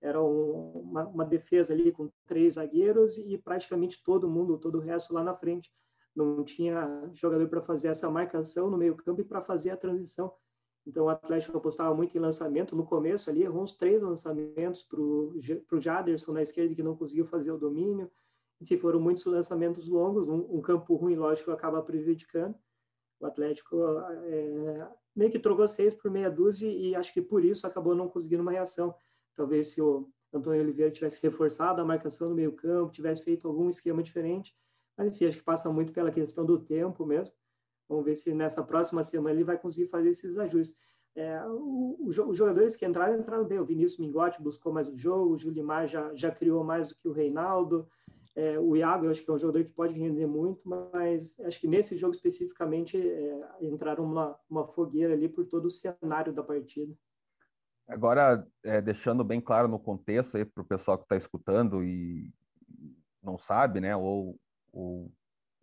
Era 0.00 0.22
um, 0.22 0.80
uma, 0.80 1.08
uma, 1.08 1.24
defesa 1.24 1.72
ali 1.72 1.90
com 1.92 2.10
três 2.26 2.54
zagueiros 2.54 3.16
e 3.18 3.38
praticamente 3.38 4.02
todo 4.04 4.28
mundo, 4.28 4.58
todo 4.58 4.76
o 4.76 4.80
resto 4.80 5.14
lá 5.14 5.22
na 5.22 5.34
frente. 5.34 5.70
Não 6.14 6.44
tinha 6.44 7.08
jogador 7.14 7.48
para 7.48 7.62
fazer 7.62 7.88
essa 7.88 8.10
marcação 8.10 8.68
no 8.68 8.76
meio-campo 8.76 9.22
e 9.22 9.24
para 9.24 9.40
fazer 9.40 9.70
a 9.70 9.76
transição. 9.76 10.30
Então, 10.86 11.04
o 11.04 11.08
Atlético 11.08 11.56
apostava 11.56 11.94
muito 11.94 12.16
em 12.16 12.20
lançamento. 12.20 12.74
No 12.74 12.84
começo, 12.84 13.30
ali, 13.30 13.42
errou 13.42 13.62
uns 13.62 13.76
três 13.76 14.02
lançamentos 14.02 14.82
para 14.82 15.00
o 15.00 15.80
Jaderson 15.80 16.32
na 16.32 16.42
esquerda, 16.42 16.74
que 16.74 16.82
não 16.82 16.96
conseguiu 16.96 17.24
fazer 17.24 17.52
o 17.52 17.58
domínio. 17.58 18.10
Enfim, 18.60 18.76
foram 18.76 19.00
muitos 19.00 19.24
lançamentos 19.26 19.88
longos. 19.88 20.28
Um, 20.28 20.56
um 20.56 20.60
campo 20.60 20.94
ruim, 20.94 21.16
lógico, 21.16 21.50
acaba 21.50 21.82
prejudicando. 21.82 22.54
O 23.20 23.26
Atlético 23.26 23.76
é, 24.24 24.88
meio 25.14 25.30
que 25.30 25.38
trocou 25.38 25.66
seis 25.68 25.94
por 25.94 26.10
meia 26.10 26.30
dúzia 26.30 26.68
e 26.68 26.94
acho 26.94 27.12
que 27.12 27.22
por 27.22 27.44
isso 27.44 27.66
acabou 27.66 27.94
não 27.94 28.08
conseguindo 28.08 28.42
uma 28.42 28.50
reação. 28.50 28.94
Talvez 29.36 29.68
se 29.68 29.80
o 29.80 30.08
Antônio 30.32 30.60
Oliveira 30.60 30.90
tivesse 30.90 31.22
reforçado 31.22 31.80
a 31.80 31.84
marcação 31.84 32.30
no 32.30 32.34
meio 32.34 32.52
campo, 32.52 32.92
tivesse 32.92 33.22
feito 33.22 33.46
algum 33.46 33.68
esquema 33.68 34.02
diferente. 34.02 34.56
Mas, 34.96 35.08
enfim, 35.08 35.26
acho 35.26 35.38
que 35.38 35.44
passa 35.44 35.72
muito 35.72 35.92
pela 35.92 36.10
questão 36.10 36.44
do 36.44 36.58
tempo 36.58 37.06
mesmo. 37.06 37.34
Vamos 37.92 38.06
ver 38.06 38.16
se 38.16 38.34
nessa 38.34 38.64
próxima 38.64 39.04
semana 39.04 39.34
ele 39.34 39.44
vai 39.44 39.58
conseguir 39.58 39.86
fazer 39.86 40.08
esses 40.08 40.38
ajustes. 40.38 40.78
É, 41.14 41.44
o, 41.46 41.98
os 42.00 42.36
jogadores 42.36 42.74
que 42.74 42.86
entraram, 42.86 43.18
entraram 43.18 43.44
bem. 43.44 43.58
O 43.58 43.66
Vinícius 43.66 43.98
Mingotti 43.98 44.42
buscou 44.42 44.72
mais 44.72 44.88
o 44.88 44.96
jogo, 44.96 45.34
o 45.34 45.36
Julimar 45.36 45.86
já, 45.86 46.14
já 46.14 46.30
criou 46.30 46.64
mais 46.64 46.88
do 46.88 46.94
que 46.94 47.06
o 47.06 47.12
Reinaldo. 47.12 47.86
É, 48.34 48.58
o 48.58 48.74
Iago, 48.74 49.04
eu 49.04 49.10
acho 49.10 49.22
que 49.22 49.30
é 49.30 49.34
um 49.34 49.38
jogador 49.38 49.62
que 49.62 49.72
pode 49.72 49.92
render 49.92 50.26
muito, 50.26 50.66
mas 50.66 51.38
acho 51.40 51.60
que 51.60 51.68
nesse 51.68 51.98
jogo 51.98 52.14
especificamente 52.14 52.96
é, 52.96 53.48
entraram 53.60 54.04
uma, 54.04 54.38
uma 54.48 54.66
fogueira 54.66 55.12
ali 55.12 55.28
por 55.28 55.44
todo 55.44 55.66
o 55.66 55.70
cenário 55.70 56.32
da 56.32 56.42
partida. 56.42 56.94
Agora, 57.86 58.48
é, 58.62 58.80
deixando 58.80 59.22
bem 59.22 59.38
claro 59.38 59.68
no 59.68 59.78
contexto 59.78 60.38
aí 60.38 60.46
para 60.46 60.62
o 60.62 60.66
pessoal 60.66 60.96
que 60.96 61.04
está 61.04 61.16
escutando 61.16 61.84
e 61.84 62.32
não 63.22 63.36
sabe, 63.36 63.80
né, 63.80 63.94
ou, 63.94 64.40
ou 64.72 65.12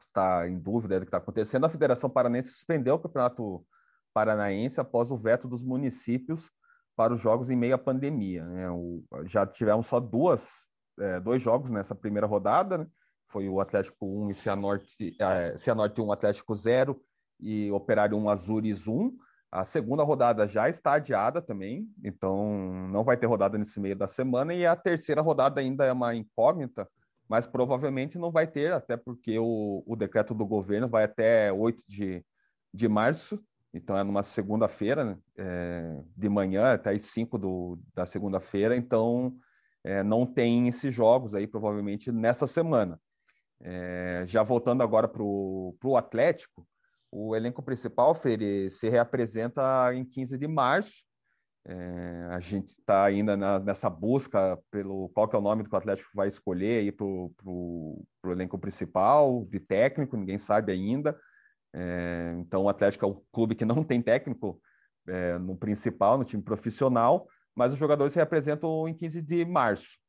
está 0.10 0.48
em 0.48 0.60
dúvida 0.60 1.00
do 1.00 1.06
que 1.06 1.10
está 1.10 1.18
acontecendo, 1.18 1.66
a 1.66 1.70
Federação 1.70 2.10
Paranense 2.10 2.50
suspendeu 2.50 2.96
o 2.96 3.00
Campeonato 3.00 3.66
Paranaense 4.14 4.82
após 4.82 5.12
o 5.12 5.18
veto 5.18 5.48
dos 5.48 5.64
municípios 5.64 6.52
para 6.96 7.14
os 7.14 7.22
jogos 7.22 7.50
em 7.50 7.56
meio 7.56 7.76
à 7.76 7.78
pandemia. 7.78 8.44
Né? 8.46 8.70
O, 8.70 9.04
já 9.26 9.46
tivemos 9.48 9.88
só 9.88 10.00
duas, 10.00 10.70
é, 11.00 11.20
dois 11.20 11.42
jogos 11.42 11.72
nessa 11.72 11.96
primeira 11.96 12.28
rodada, 12.28 12.80
né? 12.80 12.88
foi 13.30 13.48
o 13.48 13.62
Atlético 13.62 14.26
1 14.26 14.32
e 14.32 14.36
Cianorte, 14.36 15.16
é, 15.20 15.58
Cianorte 15.58 16.02
1, 16.02 16.12
Atlético 16.12 16.56
0 16.56 17.00
e 17.40 17.72
Operário 17.72 18.18
1, 18.18 18.30
Azures 18.30 18.88
1. 18.88 19.16
A 19.52 19.64
segunda 19.64 20.04
rodada 20.04 20.48
já 20.48 20.68
está 20.68 20.94
adiada 20.94 21.42
também, 21.42 21.88
então 22.04 22.54
não 22.92 23.04
vai 23.04 23.18
ter 23.18 23.26
rodada 23.26 23.58
nesse 23.58 23.80
meio 23.80 23.96
da 23.96 24.08
semana, 24.08 24.54
e 24.54 24.66
a 24.66 24.76
terceira 24.76 25.22
rodada 25.22 25.60
ainda 25.60 25.86
é 25.86 25.92
uma 25.92 26.14
incógnita, 26.14 26.88
mas 27.30 27.46
provavelmente 27.46 28.18
não 28.18 28.32
vai 28.32 28.48
ter, 28.48 28.74
até 28.74 28.98
porque 28.98 29.38
o, 29.38 29.84
o 29.86 29.96
decreto 29.96 30.34
do 30.34 30.46
governo 30.46 30.90
vai 30.90 31.04
até 31.04 31.54
8 31.54 31.84
de, 31.88 32.26
de 32.74 32.88
março, 32.88 33.40
então 33.72 33.96
é 33.96 34.04
numa 34.04 34.24
segunda-feira, 34.24 35.06
né? 35.06 35.18
é, 35.38 36.02
de 36.18 36.28
manhã 36.28 36.74
até 36.74 36.90
as 36.90 37.04
5 37.04 37.38
do, 37.38 37.80
da 37.94 38.06
segunda-feira, 38.06 38.76
então 38.76 39.36
é, 39.84 40.02
não 40.02 40.26
tem 40.26 40.68
esses 40.68 40.92
jogos 40.94 41.36
aí, 41.36 41.46
provavelmente 41.46 42.12
nessa 42.12 42.48
semana. 42.48 43.00
É, 43.62 44.24
já 44.26 44.42
voltando 44.42 44.82
agora 44.82 45.08
para 45.08 45.22
o 45.22 45.98
Atlético, 45.98 46.68
o 47.12 47.36
elenco 47.36 47.62
principal, 47.62 48.16
Fer, 48.16 48.70
se 48.72 48.90
reapresenta 48.90 49.94
em 49.94 50.04
15 50.04 50.38
de 50.38 50.48
março, 50.48 51.04
é, 51.66 52.28
a 52.32 52.40
gente 52.40 52.70
está 52.70 53.04
ainda 53.04 53.36
na, 53.36 53.60
nessa 53.60 53.90
busca 53.90 54.58
pelo 54.72 55.10
qual 55.10 55.28
que 55.28 55.36
é 55.36 55.40
o 55.40 55.42
nome 55.42 55.64
que 55.64 55.74
o 55.74 55.78
Atlético 55.78 56.10
vai 56.14 56.28
escolher 56.28 56.80
aí 56.80 56.92
para 56.92 57.06
o 57.06 58.06
elenco 58.26 58.58
principal, 58.58 59.46
de 59.46 59.60
técnico, 59.60 60.18
ninguém 60.18 60.40
sabe 60.40 60.72
ainda. 60.72 61.18
É, 61.74 62.36
então 62.40 62.64
o 62.64 62.70
Atlético 62.70 63.06
é 63.06 63.08
um 63.08 63.22
clube 63.32 63.56
que 63.56 63.66
não 63.66 63.84
tem 63.84 64.02
técnico 64.02 64.60
é, 65.08 65.38
no 65.38 65.56
principal, 65.56 66.18
no 66.18 66.24
time 66.24 66.42
profissional, 66.42 67.28
mas 67.56 67.74
os 67.74 67.80
jogadores 67.80 68.14
se 68.14 68.20
representam 68.20 68.88
em 68.88 68.94
15 68.94 69.22
de 69.22 69.46
março. 69.46 70.00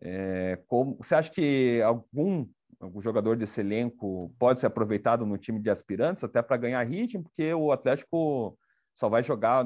É, 0.00 0.58
como, 0.66 0.96
você 0.96 1.14
acha 1.14 1.30
que 1.30 1.80
algum, 1.82 2.46
algum 2.78 3.02
jogador 3.02 3.36
desse 3.36 3.60
elenco 3.60 4.34
pode 4.38 4.60
ser 4.60 4.66
aproveitado 4.66 5.26
no 5.26 5.36
time 5.36 5.60
de 5.60 5.70
aspirantes 5.70 6.24
até 6.24 6.40
para 6.40 6.56
ganhar 6.56 6.82
ritmo, 6.86 7.24
porque 7.24 7.52
o 7.52 7.72
Atlético 7.72 8.56
só 8.94 9.08
vai 9.08 9.22
jogar 9.22 9.64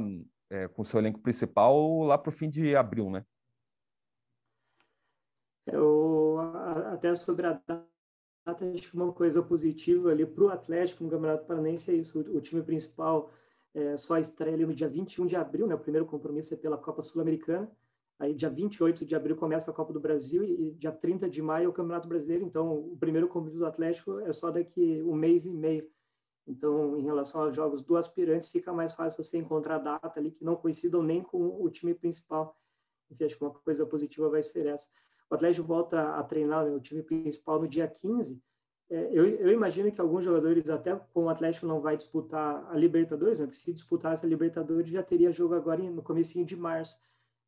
é, 0.51 0.69
com 0.69 0.85
seu 0.85 1.01
elenco 1.01 1.21
principal 1.21 2.03
lá 2.03 2.17
para 2.19 2.31
o 2.31 2.33
fim 2.33 2.49
de 2.49 2.77
abril, 2.77 3.11
né? 3.11 3.25
Eu, 5.67 6.39
até 6.93 7.15
sobre 7.15 7.47
a 7.47 7.61
data, 7.67 7.87
acho 8.47 8.91
que 8.91 8.97
uma 8.97 9.13
coisa 9.13 9.43
positiva 9.43 10.11
ali 10.11 10.27
para 10.27 10.45
o 10.45 10.49
Atlético 10.49 11.05
no 11.05 11.11
Campeonato 11.11 11.47
Paranense 11.47 11.91
é 11.91 11.95
isso. 11.95 12.21
O, 12.21 12.41
time 12.41 12.63
principal 12.63 13.31
é, 13.73 13.97
só 13.97 14.19
estreia 14.19 14.55
ali 14.55 14.67
no 14.67 14.75
dia 14.75 14.89
21 14.89 15.27
de 15.27 15.37
abril, 15.37 15.67
né? 15.67 15.75
O 15.75 15.79
primeiro 15.79 16.07
compromisso 16.07 16.53
é 16.53 16.57
pela 16.57 16.77
Copa 16.77 17.03
Sul-Americana. 17.03 17.71
Aí, 18.19 18.35
dia 18.35 18.49
28 18.49 19.05
de 19.05 19.17
abril 19.17 19.37
começa 19.37 19.71
a 19.71 19.75
Copa 19.75 19.93
do 19.93 20.01
Brasil 20.01 20.45
e, 20.45 20.73
dia 20.73 20.93
30 20.93 21.29
de 21.29 21.43
maio 21.43 21.67
é 21.67 21.69
o 21.69 21.73
Campeonato 21.73 22.09
Brasileiro. 22.09 22.45
Então, 22.45 22.79
o 22.79 22.97
primeiro 22.97 23.27
compromisso 23.27 23.59
do 23.59 23.67
Atlético 23.67 24.21
é 24.21 24.33
só 24.33 24.51
daqui 24.51 25.03
um 25.03 25.15
mês 25.15 25.47
e 25.47 25.53
meio. 25.53 25.91
Então, 26.47 26.99
em 26.99 27.03
relação 27.03 27.43
aos 27.43 27.55
jogos 27.55 27.83
do 27.83 27.97
aspirante, 27.97 28.51
fica 28.51 28.73
mais 28.73 28.95
fácil 28.95 29.23
você 29.23 29.39
encontrar 29.39 29.79
data 29.79 30.21
ali 30.21 30.31
que 30.31 30.45
não 30.45 30.57
coincidam 30.57 31.03
nem 31.03 31.23
com 31.23 31.63
o 31.63 31.71
time 31.71 31.95
principal. 31.95 32.57
Enfim, 33.11 33.25
acho 33.25 33.37
que 33.39 33.45
uma 33.45 33.51
coisa 33.53 33.87
positiva 33.87 34.29
vai 34.29 34.43
ser 34.43 34.67
essa. 34.67 34.89
O 35.31 35.35
Atlético 35.35 35.67
volta 35.67 36.17
a 36.17 36.23
treinar 36.23 36.65
né, 36.65 36.71
o 36.71 36.81
time 36.81 37.03
principal 37.03 37.61
no 37.61 37.67
dia 37.67 37.89
15. 37.89 38.43
É, 38.91 39.09
eu, 39.11 39.27
eu, 39.27 39.51
imagino 39.51 39.91
que 39.91 40.01
alguns 40.01 40.25
jogadores, 40.25 40.69
até 40.69 40.95
como 41.13 41.27
o 41.27 41.31
Atlético 41.31 41.67
não 41.67 41.81
vai 41.81 41.97
disputar 41.97 42.71
a 42.71 42.77
Libertadores, 42.77 43.41
né, 43.41 43.47
porque 43.47 43.59
se 43.59 43.73
disputasse 43.73 44.25
a 44.25 44.29
Libertadores 44.29 44.91
já 44.91 45.03
teria 45.03 45.33
jogo 45.33 45.55
agora 45.55 45.83
no 45.83 46.03
comecinho 46.03 46.45
de 46.45 46.57
março. 46.57 46.99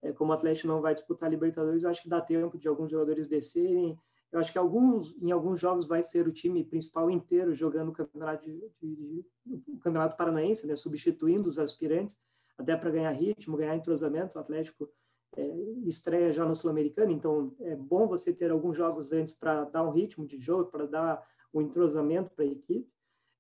É, 0.00 0.12
como 0.12 0.30
o 0.30 0.34
Atlético 0.34 0.68
não 0.68 0.80
vai 0.80 0.94
disputar 0.94 1.28
a 1.28 1.30
Libertadores, 1.30 1.82
eu 1.82 1.90
acho 1.90 2.02
que 2.02 2.08
dá 2.08 2.20
tempo 2.20 2.56
de 2.56 2.66
alguns 2.66 2.90
jogadores 2.90 3.28
descerem, 3.28 3.98
eu 4.32 4.40
acho 4.40 4.52
que 4.52 4.58
alguns, 4.58 5.16
em 5.22 5.30
alguns 5.30 5.60
jogos 5.60 5.86
vai 5.86 6.02
ser 6.02 6.26
o 6.26 6.32
time 6.32 6.64
principal 6.64 7.10
inteiro 7.10 7.54
jogando 7.54 7.90
o 7.90 7.92
campeonato, 7.92 8.44
de, 8.44 8.70
de, 8.82 9.24
o 9.46 9.78
campeonato 9.78 10.16
paranaense, 10.16 10.66
né, 10.66 10.76
substituindo 10.76 11.48
os 11.48 11.58
aspirantes, 11.58 12.20
até 12.58 12.76
para 12.76 12.90
ganhar 12.90 13.10
ritmo, 13.12 13.56
ganhar 13.56 13.76
entrosamento. 13.76 14.36
O 14.36 14.40
Atlético 14.40 14.90
é, 15.36 15.46
estreia 15.84 16.32
já 16.32 16.44
no 16.44 16.54
Sul-Americano, 16.54 17.12
então 17.12 17.54
é 17.60 17.76
bom 17.76 18.06
você 18.06 18.32
ter 18.32 18.50
alguns 18.50 18.76
jogos 18.76 19.12
antes 19.12 19.34
para 19.34 19.64
dar 19.64 19.82
um 19.82 19.90
ritmo 19.90 20.26
de 20.26 20.38
jogo, 20.38 20.70
para 20.70 20.86
dar 20.86 21.26
um 21.52 21.60
entrosamento 21.60 22.30
para 22.30 22.44
a 22.44 22.48
equipe. 22.48 22.88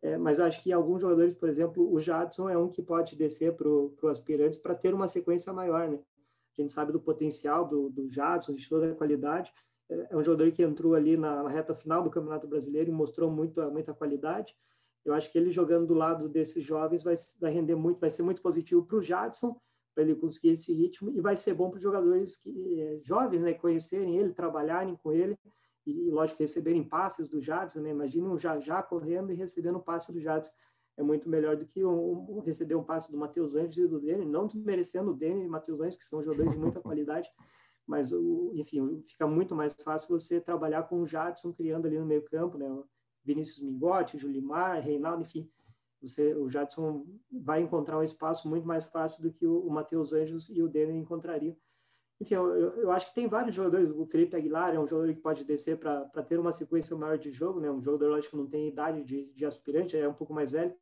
É, 0.02 0.16
mas 0.16 0.38
acho 0.38 0.62
que 0.62 0.72
alguns 0.72 1.00
jogadores, 1.00 1.34
por 1.34 1.48
exemplo, 1.48 1.90
o 1.92 1.98
Jadson 1.98 2.48
é 2.48 2.56
um 2.56 2.68
que 2.68 2.82
pode 2.82 3.16
descer 3.16 3.54
para 3.54 3.68
o 3.68 4.08
aspirante 4.08 4.58
para 4.58 4.74
ter 4.74 4.94
uma 4.94 5.08
sequência 5.08 5.52
maior. 5.52 5.88
Né? 5.88 5.98
A 6.56 6.60
gente 6.60 6.72
sabe 6.72 6.92
do 6.92 7.00
potencial 7.00 7.66
do, 7.66 7.88
do 7.88 8.08
Jadson, 8.08 8.54
de 8.54 8.68
toda 8.68 8.92
a 8.92 8.94
qualidade, 8.94 9.52
é 9.88 10.16
um 10.16 10.22
jogador 10.22 10.50
que 10.50 10.62
entrou 10.62 10.94
ali 10.94 11.16
na, 11.16 11.42
na 11.42 11.48
reta 11.48 11.74
final 11.74 12.02
do 12.02 12.10
Campeonato 12.10 12.46
Brasileiro 12.46 12.90
e 12.90 12.92
mostrou 12.92 13.30
muito, 13.30 13.62
muita 13.70 13.94
qualidade. 13.94 14.54
Eu 15.04 15.14
acho 15.14 15.30
que 15.30 15.38
ele 15.38 15.50
jogando 15.50 15.86
do 15.86 15.94
lado 15.94 16.28
desses 16.28 16.64
jovens 16.64 17.04
vai, 17.04 17.14
vai 17.40 17.52
render 17.52 17.76
muito, 17.76 18.00
vai 18.00 18.10
ser 18.10 18.22
muito 18.22 18.42
positivo 18.42 18.84
para 18.84 18.96
o 18.96 19.02
Jadson, 19.02 19.56
para 19.94 20.02
ele 20.02 20.16
conseguir 20.16 20.50
esse 20.50 20.72
ritmo, 20.72 21.10
e 21.10 21.20
vai 21.20 21.36
ser 21.36 21.54
bom 21.54 21.70
para 21.70 21.76
os 21.76 21.82
jogadores 21.82 22.36
que, 22.42 22.80
é, 22.80 22.98
jovens 23.02 23.42
né, 23.42 23.54
conhecerem 23.54 24.18
ele, 24.18 24.34
trabalharem 24.34 24.96
com 24.96 25.12
ele. 25.12 25.38
e, 25.86 26.10
lógico, 26.10 26.40
receberem 26.40 26.82
passes 26.82 27.28
do 27.28 27.40
Jadson, 27.40 27.80
né? 27.80 27.90
Imagina 27.90 28.28
um 28.28 28.36
Jajá 28.36 28.82
correndo 28.82 29.30
e 29.32 29.36
recebendo 29.36 29.78
um 29.78 29.80
passe 29.80 30.12
do 30.12 30.20
Jadson. 30.20 30.52
É 30.96 31.02
muito 31.02 31.28
melhor 31.28 31.56
do 31.56 31.64
que 31.64 31.84
um, 31.84 32.38
um, 32.38 32.40
receber 32.40 32.74
um 32.74 32.82
passe 32.82 33.12
do 33.12 33.16
Matheus 33.16 33.54
Anjos 33.54 33.76
e 33.78 33.86
do 33.86 34.00
Denner, 34.00 34.26
não 34.26 34.46
desmerecendo 34.46 35.12
o 35.12 35.14
Denner 35.14 35.44
e 35.44 35.48
o 35.48 35.50
Matheus 35.50 35.80
Anjos, 35.80 35.96
que 35.96 36.04
são 36.04 36.22
jogadores 36.22 36.52
de 36.52 36.58
muita 36.58 36.80
qualidade, 36.82 37.30
mas, 37.86 38.12
enfim, 38.54 39.02
fica 39.06 39.26
muito 39.26 39.54
mais 39.54 39.72
fácil 39.74 40.18
você 40.18 40.40
trabalhar 40.40 40.82
com 40.84 41.00
o 41.00 41.06
Jadson 41.06 41.52
criando 41.52 41.86
ali 41.86 41.98
no 41.98 42.06
meio 42.06 42.22
campo, 42.24 42.58
né? 42.58 42.66
Vinícius 43.24 43.62
Mingotti, 43.62 44.18
Julimar, 44.18 44.80
Reinaldo, 44.80 45.22
enfim, 45.22 45.50
você, 46.00 46.34
o 46.34 46.48
Jadson 46.48 47.04
vai 47.32 47.60
encontrar 47.60 47.98
um 47.98 48.02
espaço 48.02 48.48
muito 48.48 48.66
mais 48.66 48.84
fácil 48.84 49.22
do 49.22 49.32
que 49.32 49.46
o, 49.46 49.60
o 49.60 49.70
Matheus 49.70 50.12
Anjos 50.12 50.48
e 50.50 50.62
o 50.62 50.68
Denner 50.68 50.94
encontrariam. 50.94 51.56
Enfim, 52.20 52.34
eu, 52.34 52.46
eu, 52.76 52.90
acho 52.92 53.08
que 53.08 53.14
tem 53.14 53.28
vários 53.28 53.54
jogadores. 53.54 53.90
O 53.90 54.06
Felipe 54.06 54.36
Aguilar 54.36 54.74
é 54.74 54.78
um 54.78 54.86
jogador 54.86 55.12
que 55.12 55.20
pode 55.20 55.44
descer 55.44 55.78
para 55.78 56.22
ter 56.22 56.38
uma 56.38 56.52
sequência 56.52 56.96
maior 56.96 57.18
de 57.18 57.30
jogo, 57.30 57.60
né? 57.60 57.70
Um 57.70 57.82
jogador, 57.82 58.10
lógico, 58.10 58.36
não 58.36 58.46
tem 58.46 58.68
idade 58.68 59.02
de, 59.04 59.26
de 59.34 59.44
aspirante, 59.44 59.96
é 59.96 60.08
um 60.08 60.14
pouco 60.14 60.32
mais 60.32 60.52
velho, 60.52 60.74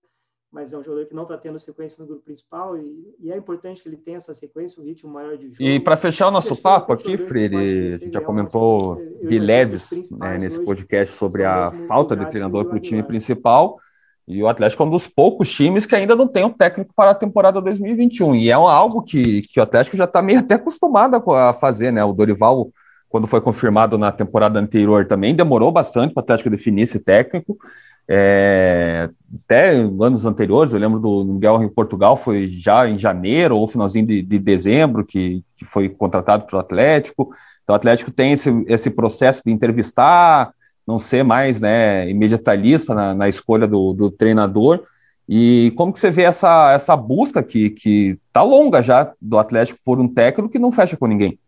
mas 0.55 0.73
é 0.73 0.79
um 0.79 0.83
jogador 0.85 1.05
que 1.07 1.15
não 1.15 1.25
está 1.25 1.37
tendo 1.37 1.59
sequência 1.59 2.01
no 2.01 2.07
grupo 2.07 2.23
principal 2.23 2.79
e, 2.79 3.13
e, 3.19 3.33
é 3.33 3.37
importante 3.37 3.83
que 3.83 3.89
ele 3.89 3.97
tenha 3.97 4.19
essa 4.19 4.33
sequência, 4.33 4.81
um 4.81 4.87
ritmo 4.87 5.13
maior 5.13 5.37
de 5.37 5.51
jogo. 5.51 5.61
E 5.61 5.81
para 5.81 5.97
fechar 5.97 6.29
o 6.29 6.31
nosso 6.31 6.55
papo 6.57 6.93
aqui, 6.93 7.19
Freire, 7.19 7.57
a 7.87 7.97
gente 7.97 8.13
já 8.13 8.21
comentou 8.21 8.97
de 9.27 9.37
leves 9.37 10.09
né, 10.13 10.39
nesse 10.39 10.65
podcast 10.65 11.17
sobre 11.17 11.45
a 11.45 11.73
falta 11.89 12.17
de 12.17 12.31
treinador 12.31 12.67
para 12.67 12.77
o 12.77 12.81
time 12.81 13.03
principal. 13.03 13.81
E 14.29 14.41
o 14.43 14.49
Atlético 14.49 14.85
é 14.85 14.87
um 14.87 14.91
dos 14.91 15.09
poucos 15.09 15.53
times 15.53 15.85
que 15.85 15.97
ainda 15.97 16.15
não 16.15 16.29
tem 16.29 16.45
um 16.45 16.53
técnico 16.53 16.95
para 16.95 17.11
a 17.11 17.15
temporada 17.17 17.61
2021. 17.61 18.37
E 18.37 18.49
é 18.49 18.53
algo 18.53 19.03
que, 19.03 19.43
que 19.43 19.59
o 19.59 19.63
Atlético 19.63 19.97
já 19.97 20.05
está 20.05 20.23
meio 20.23 20.39
até 20.39 20.55
acostumado 20.55 21.17
a 21.33 21.53
fazer, 21.53 21.91
né? 21.91 22.03
O 22.05 22.13
Dorival, 22.13 22.71
quando 23.09 23.27
foi 23.27 23.41
confirmado 23.41 23.99
na 23.99 24.13
temporada 24.13 24.59
anterior, 24.61 25.05
também 25.05 25.35
demorou 25.35 25.73
bastante 25.73 26.15
para 26.15 26.21
o 26.21 26.25
Atlético 26.25 26.49
definir 26.49 26.83
esse 26.83 27.01
técnico. 27.01 27.59
É, 28.07 29.09
até 29.45 29.71
anos 29.71 30.27
anteriores, 30.27 30.73
eu 30.73 30.79
lembro 30.79 31.01
do 31.01 31.25
Miguel 31.25 31.63
em 31.63 31.69
Portugal, 31.69 32.17
foi 32.17 32.49
já 32.49 32.89
em 32.89 32.99
janeiro 32.99 33.57
ou 33.57 33.67
finalzinho 33.67 34.07
de, 34.07 34.23
de 34.23 34.39
dezembro 34.39 35.05
que, 35.05 35.43
que 35.57 35.65
foi 35.65 35.89
contratado 35.89 36.45
para 36.45 36.57
o 36.57 36.61
Atlético. 36.61 37.31
Então, 37.63 37.75
o 37.75 37.77
Atlético 37.77 38.11
tem 38.11 38.33
esse, 38.33 38.51
esse 38.69 38.91
processo 38.91 39.43
de 39.45 39.51
entrevistar 39.51 40.53
não 40.87 40.99
ser 40.99 41.25
mais 41.25 41.61
né, 41.61 42.09
imediatalista 42.11 42.95
na, 42.95 43.15
na 43.15 43.29
escolha 43.29 43.67
do, 43.67 43.93
do, 43.93 44.11
treinador. 44.11 44.83
E 45.27 45.73
como 45.77 45.93
que 45.93 45.99
você 45.99 46.11
vê 46.11 46.23
essa, 46.23 46.73
essa 46.73 46.95
busca 46.95 47.43
que, 47.43 47.71
que 47.71 48.19
tá 48.31 48.43
longa 48.43 48.83
já 48.83 49.11
do 49.21 49.39
Atlético 49.39 49.81
por 49.83 49.99
um 49.99 50.07
técnico 50.07 50.53
que 50.53 50.59
não 50.59 50.71
fecha 50.71 50.97
com 50.97 51.07
ninguém? 51.07 51.39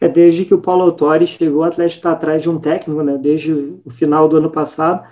É 0.00 0.08
desde 0.08 0.44
que 0.44 0.54
o 0.54 0.60
Paulo 0.60 0.82
Autori 0.82 1.26
chegou, 1.26 1.60
o 1.60 1.64
Atlético 1.64 1.98
está 1.98 2.12
atrás 2.12 2.42
de 2.42 2.50
um 2.50 2.58
técnico, 2.58 3.02
né? 3.02 3.16
Desde 3.16 3.52
o 3.84 3.90
final 3.90 4.28
do 4.28 4.36
ano 4.36 4.50
passado. 4.50 5.04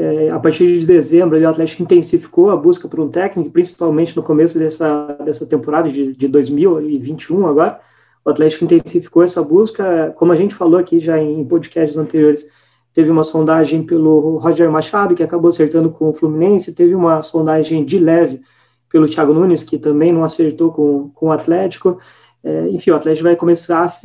É, 0.00 0.30
a 0.30 0.38
partir 0.38 0.78
de 0.78 0.86
dezembro, 0.86 1.36
o 1.36 1.48
Atlético 1.48 1.82
intensificou 1.82 2.50
a 2.50 2.56
busca 2.56 2.86
por 2.86 3.00
um 3.00 3.08
técnico, 3.08 3.50
principalmente 3.50 4.16
no 4.16 4.22
começo 4.22 4.56
dessa, 4.56 5.18
dessa 5.24 5.44
temporada 5.44 5.90
de, 5.90 6.14
de 6.14 6.28
2021 6.28 7.44
agora 7.46 7.80
o 8.28 8.30
Atlético 8.30 8.64
intensificou 8.64 9.22
essa 9.22 9.42
busca. 9.42 10.12
Como 10.16 10.32
a 10.32 10.36
gente 10.36 10.54
falou 10.54 10.78
aqui 10.78 11.00
já 11.00 11.18
em 11.18 11.42
podcasts 11.46 11.96
anteriores, 11.96 12.46
teve 12.92 13.10
uma 13.10 13.24
sondagem 13.24 13.82
pelo 13.82 14.36
Roger 14.36 14.70
Machado, 14.70 15.14
que 15.14 15.22
acabou 15.22 15.48
acertando 15.48 15.90
com 15.90 16.10
o 16.10 16.12
Fluminense, 16.12 16.74
teve 16.74 16.94
uma 16.94 17.22
sondagem 17.22 17.86
de 17.86 17.98
leve 17.98 18.42
pelo 18.90 19.08
Thiago 19.08 19.32
Nunes, 19.32 19.62
que 19.62 19.78
também 19.78 20.12
não 20.12 20.22
acertou 20.24 20.70
com, 20.72 21.08
com 21.14 21.28
o 21.28 21.32
Atlético. 21.32 21.98
É, 22.44 22.68
enfim, 22.68 22.90
o 22.90 22.96
Atlético 22.96 23.24
vai 23.24 23.36
começar, 23.36 23.98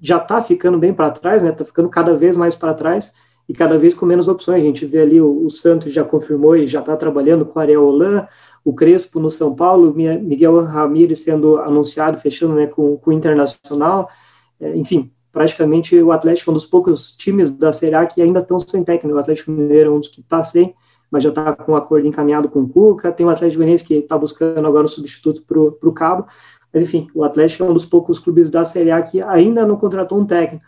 já 0.00 0.16
está 0.16 0.42
ficando 0.42 0.76
bem 0.76 0.92
para 0.92 1.10
trás, 1.10 1.44
né? 1.44 1.50
Está 1.50 1.64
ficando 1.64 1.88
cada 1.88 2.16
vez 2.16 2.36
mais 2.36 2.56
para 2.56 2.74
trás 2.74 3.14
e 3.48 3.52
cada 3.52 3.78
vez 3.78 3.94
com 3.94 4.06
menos 4.06 4.28
opções. 4.28 4.62
A 4.62 4.66
gente 4.66 4.86
vê 4.86 5.00
ali 5.00 5.20
o, 5.20 5.44
o 5.44 5.50
Santos 5.50 5.92
já 5.92 6.04
confirmou 6.04 6.56
e 6.56 6.66
já 6.66 6.80
está 6.80 6.96
trabalhando 6.96 7.44
com 7.44 7.58
o 7.58 7.62
Ariel 7.62 7.84
Holan, 7.84 8.26
o 8.64 8.72
Crespo 8.72 9.18
no 9.18 9.30
São 9.30 9.54
Paulo, 9.54 9.92
Miguel 9.94 10.62
Ramírez 10.64 11.20
sendo 11.20 11.58
anunciado, 11.58 12.18
fechando 12.18 12.54
né, 12.54 12.66
com, 12.66 12.96
com 12.96 13.10
o 13.10 13.12
Internacional, 13.12 14.08
é, 14.60 14.76
enfim, 14.76 15.10
praticamente 15.32 16.00
o 16.00 16.12
Atlético 16.12 16.50
é 16.50 16.52
um 16.52 16.54
dos 16.54 16.64
poucos 16.64 17.16
times 17.16 17.50
da 17.50 17.72
Série 17.72 17.94
A 17.94 18.06
que 18.06 18.22
ainda 18.22 18.40
estão 18.40 18.60
sem 18.60 18.84
técnico, 18.84 19.16
o 19.16 19.20
Atlético 19.20 19.50
Mineiro 19.50 19.90
é 19.90 19.92
um 19.92 19.98
dos 19.98 20.08
que 20.08 20.20
está 20.20 20.42
sem, 20.42 20.74
mas 21.10 21.24
já 21.24 21.30
está 21.30 21.54
com 21.54 21.72
um 21.72 21.76
acordo 21.76 22.06
encaminhado 22.06 22.48
com 22.48 22.60
o 22.60 22.68
Cuca, 22.68 23.10
tem 23.10 23.26
o 23.26 23.30
Atlético 23.30 23.58
Goianiense 23.58 23.84
que 23.84 23.94
está 23.94 24.16
buscando 24.16 24.66
agora 24.66 24.84
um 24.84 24.88
substituto 24.88 25.42
para 25.42 25.88
o 25.88 25.92
Cabo, 25.92 26.26
mas 26.72 26.82
enfim, 26.82 27.08
o 27.14 27.24
Atlético 27.24 27.64
é 27.64 27.66
um 27.66 27.74
dos 27.74 27.84
poucos 27.84 28.18
clubes 28.18 28.50
da 28.50 28.64
Série 28.64 28.90
A 28.90 29.02
que 29.02 29.20
ainda 29.20 29.66
não 29.66 29.76
contratou 29.76 30.18
um 30.18 30.24
técnico, 30.24 30.64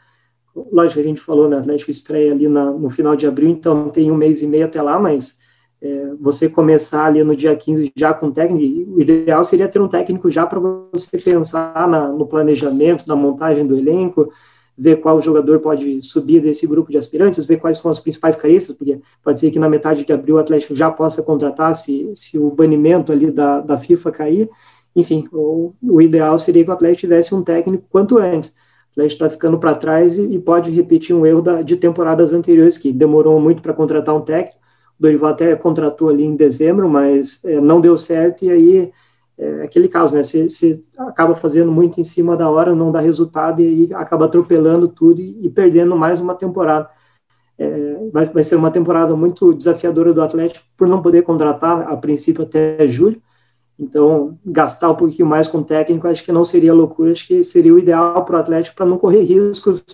lógico, 0.54 1.00
a 1.00 1.02
gente 1.02 1.20
falou, 1.20 1.48
né, 1.48 1.58
Atlético 1.58 1.90
estreia 1.90 2.32
ali 2.32 2.48
na, 2.48 2.70
no 2.70 2.90
final 2.90 3.16
de 3.16 3.26
abril, 3.26 3.48
então 3.48 3.88
tem 3.90 4.10
um 4.10 4.16
mês 4.16 4.42
e 4.42 4.46
meio 4.46 4.64
até 4.64 4.80
lá, 4.80 4.98
mas 4.98 5.38
é, 5.82 6.12
você 6.20 6.48
começar 6.48 7.06
ali 7.06 7.22
no 7.22 7.36
dia 7.36 7.54
15 7.54 7.92
já 7.96 8.14
com 8.14 8.30
técnico, 8.30 8.94
o 8.96 9.00
ideal 9.00 9.44
seria 9.44 9.68
ter 9.68 9.80
um 9.80 9.88
técnico 9.88 10.30
já 10.30 10.46
para 10.46 10.60
você 10.92 11.18
pensar 11.18 11.88
na, 11.88 12.08
no 12.08 12.26
planejamento, 12.26 13.06
na 13.06 13.16
montagem 13.16 13.66
do 13.66 13.76
elenco, 13.76 14.32
ver 14.76 14.96
qual 15.00 15.20
jogador 15.20 15.60
pode 15.60 16.02
subir 16.02 16.40
desse 16.40 16.66
grupo 16.66 16.90
de 16.90 16.98
aspirantes, 16.98 17.46
ver 17.46 17.58
quais 17.58 17.78
são 17.78 17.90
as 17.90 18.00
principais 18.00 18.34
caristas, 18.34 18.74
porque 18.74 19.00
pode 19.22 19.38
ser 19.38 19.50
que 19.50 19.58
na 19.58 19.68
metade 19.68 20.04
de 20.04 20.12
abril 20.12 20.36
o 20.36 20.38
Atlético 20.38 20.74
já 20.74 20.90
possa 20.90 21.22
contratar 21.22 21.74
se, 21.76 22.12
se 22.16 22.38
o 22.38 22.50
banimento 22.50 23.12
ali 23.12 23.30
da, 23.30 23.60
da 23.60 23.78
FIFA 23.78 24.10
cair. 24.10 24.50
Enfim, 24.96 25.28
o, 25.32 25.72
o 25.82 26.00
ideal 26.00 26.38
seria 26.38 26.64
que 26.64 26.70
o 26.70 26.72
Atlético 26.72 27.00
tivesse 27.00 27.34
um 27.34 27.42
técnico 27.42 27.84
quanto 27.88 28.18
antes. 28.18 28.56
Atlético 28.94 29.24
está 29.24 29.30
ficando 29.30 29.58
para 29.58 29.74
trás 29.74 30.18
e, 30.18 30.34
e, 30.34 30.38
pode 30.38 30.70
repetir 30.70 31.14
um 31.14 31.26
erro 31.26 31.42
da, 31.42 31.62
de 31.62 31.76
temporadas 31.76 32.32
anteriores, 32.32 32.78
que 32.78 32.92
demorou 32.92 33.40
muito 33.40 33.60
para 33.60 33.74
contratar 33.74 34.14
um 34.14 34.20
técnico, 34.20 34.58
o 34.98 35.02
Dorival 35.02 35.30
até 35.30 35.54
contratou 35.56 36.08
ali 36.08 36.24
em 36.24 36.36
dezembro, 36.36 36.88
mas 36.88 37.44
é, 37.44 37.60
não 37.60 37.80
deu 37.80 37.98
certo, 37.98 38.44
e 38.44 38.50
aí 38.50 38.92
é 39.36 39.64
aquele 39.64 39.88
caso, 39.88 40.14
né? 40.14 40.22
Você, 40.22 40.48
você, 40.48 40.80
acaba 40.96 41.34
fazendo 41.34 41.72
muito 41.72 42.00
em 42.00 42.04
cima 42.04 42.36
da 42.36 42.48
hora, 42.48 42.74
não 42.74 42.92
dá 42.92 43.00
resultado, 43.00 43.60
e 43.60 43.66
aí 43.66 43.94
acaba 43.94 44.26
atropelando 44.26 44.86
tudo 44.86 45.20
e, 45.20 45.46
e 45.46 45.50
perdendo 45.50 45.96
mais 45.96 46.20
uma 46.20 46.34
temporada. 46.34 46.88
É, 47.58 48.08
vai, 48.12 48.24
vai 48.26 48.42
ser 48.42 48.56
uma 48.56 48.70
temporada 48.70 49.14
muito 49.16 49.52
desafiadora 49.54 50.12
do 50.12 50.22
Atlético 50.22 50.64
por 50.76 50.88
não 50.88 51.02
poder 51.02 51.22
contratar 51.22 51.82
a 51.82 51.96
princípio 51.96 52.44
até 52.44 52.86
julho. 52.86 53.20
Então, 53.78 54.38
gastar 54.44 54.90
um 54.90 54.94
pouquinho 54.94 55.26
mais 55.26 55.48
com 55.48 55.62
técnico, 55.62 56.06
acho 56.06 56.24
que 56.24 56.32
não 56.32 56.44
seria 56.44 56.72
loucura, 56.72 57.12
acho 57.12 57.26
que 57.26 57.42
seria 57.42 57.74
o 57.74 57.78
ideal 57.78 58.24
para 58.24 58.36
o 58.36 58.38
Atlético 58.38 58.76
para 58.76 58.86
não 58.86 58.98
correr 58.98 59.22
riscos 59.22 59.84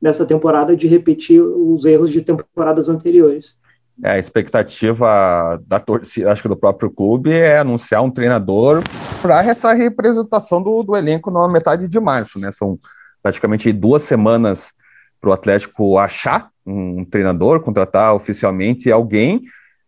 nessa 0.00 0.26
temporada 0.26 0.76
de 0.76 0.86
repetir 0.86 1.42
os 1.42 1.84
erros 1.84 2.10
de 2.10 2.22
temporadas 2.22 2.88
anteriores. 2.88 3.58
É, 4.02 4.12
a 4.12 4.18
expectativa 4.18 5.60
da 5.66 5.78
torcida, 5.78 6.32
acho 6.32 6.42
que 6.42 6.48
do 6.48 6.56
próprio 6.56 6.90
clube, 6.90 7.32
é 7.32 7.58
anunciar 7.58 8.02
um 8.02 8.10
treinador 8.10 8.82
para 9.20 9.44
essa 9.44 9.72
representação 9.74 10.62
do, 10.62 10.82
do 10.82 10.96
elenco 10.96 11.30
na 11.30 11.46
metade 11.48 11.86
de 11.86 12.00
março, 12.00 12.38
né? 12.38 12.50
São 12.50 12.78
praticamente 13.22 13.70
duas 13.72 14.02
semanas 14.02 14.72
para 15.20 15.30
o 15.30 15.32
Atlético 15.34 15.98
achar 15.98 16.48
um 16.64 17.04
treinador, 17.04 17.60
contratar 17.60 18.14
oficialmente 18.14 18.90
alguém. 18.90 19.42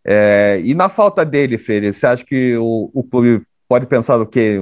É, 0.05 0.61
e 0.63 0.73
na 0.73 0.89
falta 0.89 1.23
dele, 1.23 1.57
Freire, 1.57 1.93
você 1.93 2.05
acha 2.05 2.25
que 2.25 2.57
o, 2.57 2.91
o 2.93 3.03
clube 3.03 3.41
pode 3.67 3.85
pensar 3.85 4.17
do 4.17 4.25
que 4.25 4.59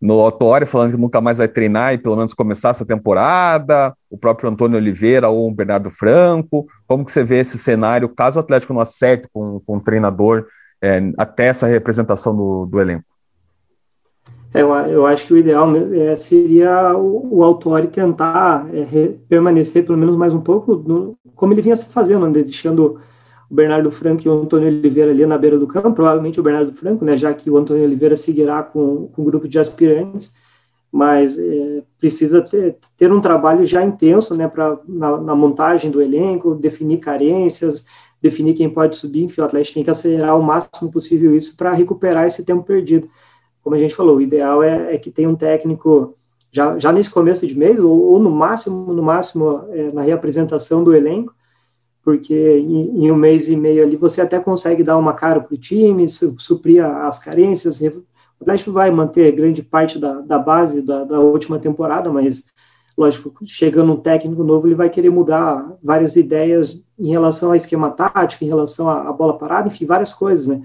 no 0.00 0.18
Otório 0.24 0.66
falando 0.66 0.92
que 0.92 1.00
nunca 1.00 1.20
mais 1.20 1.38
vai 1.38 1.48
treinar 1.48 1.92
e 1.92 1.98
pelo 1.98 2.16
menos 2.16 2.32
começar 2.32 2.70
essa 2.70 2.86
temporada, 2.86 3.92
o 4.08 4.16
próprio 4.16 4.48
Antônio 4.48 4.78
Oliveira 4.78 5.28
ou 5.28 5.48
o 5.48 5.54
Bernardo 5.54 5.90
Franco, 5.90 6.66
como 6.86 7.04
que 7.04 7.12
você 7.12 7.22
vê 7.24 7.40
esse 7.40 7.58
cenário, 7.58 8.08
caso 8.08 8.38
o 8.38 8.40
Atlético 8.40 8.72
não 8.72 8.80
acerte 8.80 9.28
com, 9.32 9.60
com 9.66 9.76
o 9.76 9.80
treinador 9.80 10.46
é, 10.80 11.12
até 11.18 11.46
essa 11.46 11.66
representação 11.66 12.34
do, 12.34 12.66
do 12.66 12.80
elenco? 12.80 13.04
Eu, 14.54 14.68
eu, 14.74 15.06
acho 15.06 15.26
que 15.26 15.32
o 15.32 15.38
ideal 15.38 15.66
é, 15.94 16.14
seria 16.14 16.94
o, 16.94 17.38
o 17.38 17.42
Autori 17.44 17.88
tentar 17.88 18.66
é, 18.72 19.14
permanecer 19.26 19.84
pelo 19.84 19.96
menos 19.96 20.14
mais 20.14 20.34
um 20.34 20.40
pouco 20.40 20.76
no, 20.76 21.16
como 21.34 21.54
ele 21.54 21.62
vinha 21.62 21.74
fazendo, 21.74 22.26
né, 22.26 22.32
deixando 22.32 23.00
o 23.52 23.54
Bernardo 23.54 23.90
Franco 23.90 24.22
e 24.24 24.28
o 24.30 24.40
Antônio 24.40 24.66
Oliveira 24.66 25.10
ali 25.10 25.26
na 25.26 25.36
beira 25.36 25.58
do 25.58 25.66
campo, 25.66 25.92
provavelmente 25.92 26.40
o 26.40 26.42
Bernardo 26.42 26.72
Franco, 26.72 27.04
né, 27.04 27.18
já 27.18 27.34
que 27.34 27.50
o 27.50 27.58
Antônio 27.58 27.84
Oliveira 27.84 28.16
seguirá 28.16 28.62
com, 28.62 29.08
com 29.08 29.20
o 29.20 29.24
grupo 29.26 29.46
de 29.46 29.58
aspirantes, 29.58 30.34
mas 30.90 31.38
é, 31.38 31.82
precisa 31.98 32.40
ter, 32.40 32.78
ter 32.96 33.12
um 33.12 33.20
trabalho 33.20 33.66
já 33.66 33.84
intenso 33.84 34.34
né, 34.34 34.48
pra, 34.48 34.78
na, 34.88 35.18
na, 35.18 35.34
montagem 35.34 35.90
do 35.90 36.00
elenco, 36.00 36.54
definir 36.54 36.96
carências, 36.96 37.86
definir 38.22 38.54
quem 38.54 38.70
pode 38.70 38.96
subir, 38.96 39.24
enfim, 39.24 39.42
o 39.42 39.44
Atlético 39.44 39.74
tem 39.74 39.84
que 39.84 39.90
acelerar 39.90 40.38
o 40.38 40.42
máximo 40.42 40.90
possível 40.90 41.36
isso 41.36 41.54
para 41.54 41.74
recuperar 41.74 42.26
esse 42.26 42.46
tempo 42.46 42.62
perdido. 42.62 43.06
Como 43.62 43.76
a 43.76 43.78
gente 43.78 43.94
falou, 43.94 44.16
o 44.16 44.20
ideal 44.22 44.62
é, 44.62 44.94
é 44.94 44.98
que 44.98 45.10
tenha 45.10 45.28
um 45.28 45.36
técnico 45.36 46.16
já, 46.50 46.78
já 46.78 46.90
nesse 46.90 47.10
começo 47.10 47.46
de 47.46 47.56
mês, 47.56 47.78
ou, 47.78 48.12
ou 48.12 48.18
no 48.18 48.30
máximo, 48.30 48.94
no 48.94 49.02
máximo 49.02 49.64
é, 49.70 49.92
na 49.92 50.00
reapresentação 50.00 50.82
do 50.82 50.94
elenco, 50.94 51.34
porque 52.04 52.58
em, 52.58 53.04
em, 53.04 53.10
um 53.10 53.16
mês 53.16 53.48
e 53.48 53.56
meio 53.56 53.84
ali 53.84 53.96
você 53.96 54.20
até 54.20 54.38
consegue 54.40 54.82
dar 54.82 54.98
uma 54.98 55.12
cara 55.12 55.40
para 55.40 55.54
o 55.54 55.58
time, 55.58 56.08
su, 56.08 56.34
suprir 56.38 56.84
as 56.84 57.22
carências. 57.22 57.80
O 57.80 58.04
Atlético 58.40 58.72
vai 58.72 58.90
manter 58.90 59.32
grande 59.32 59.62
parte 59.62 59.98
da, 59.98 60.20
da 60.20 60.38
base 60.38 60.82
da, 60.82 61.04
da, 61.04 61.20
última 61.20 61.58
temporada, 61.58 62.10
mas 62.10 62.50
lógico, 62.98 63.32
chegando 63.46 63.92
um 63.92 63.96
técnico 63.96 64.42
novo, 64.42 64.66
ele 64.66 64.74
vai 64.74 64.90
querer 64.90 65.10
mudar 65.10 65.76
várias 65.82 66.16
ideias 66.16 66.84
em 66.98 67.10
relação 67.10 67.50
ao 67.50 67.54
esquema 67.54 67.90
tático, 67.90 68.44
em 68.44 68.48
relação 68.48 68.90
à 68.90 69.12
bola 69.12 69.38
parada, 69.38 69.68
enfim, 69.68 69.86
várias 69.86 70.12
coisas, 70.12 70.48
né? 70.48 70.62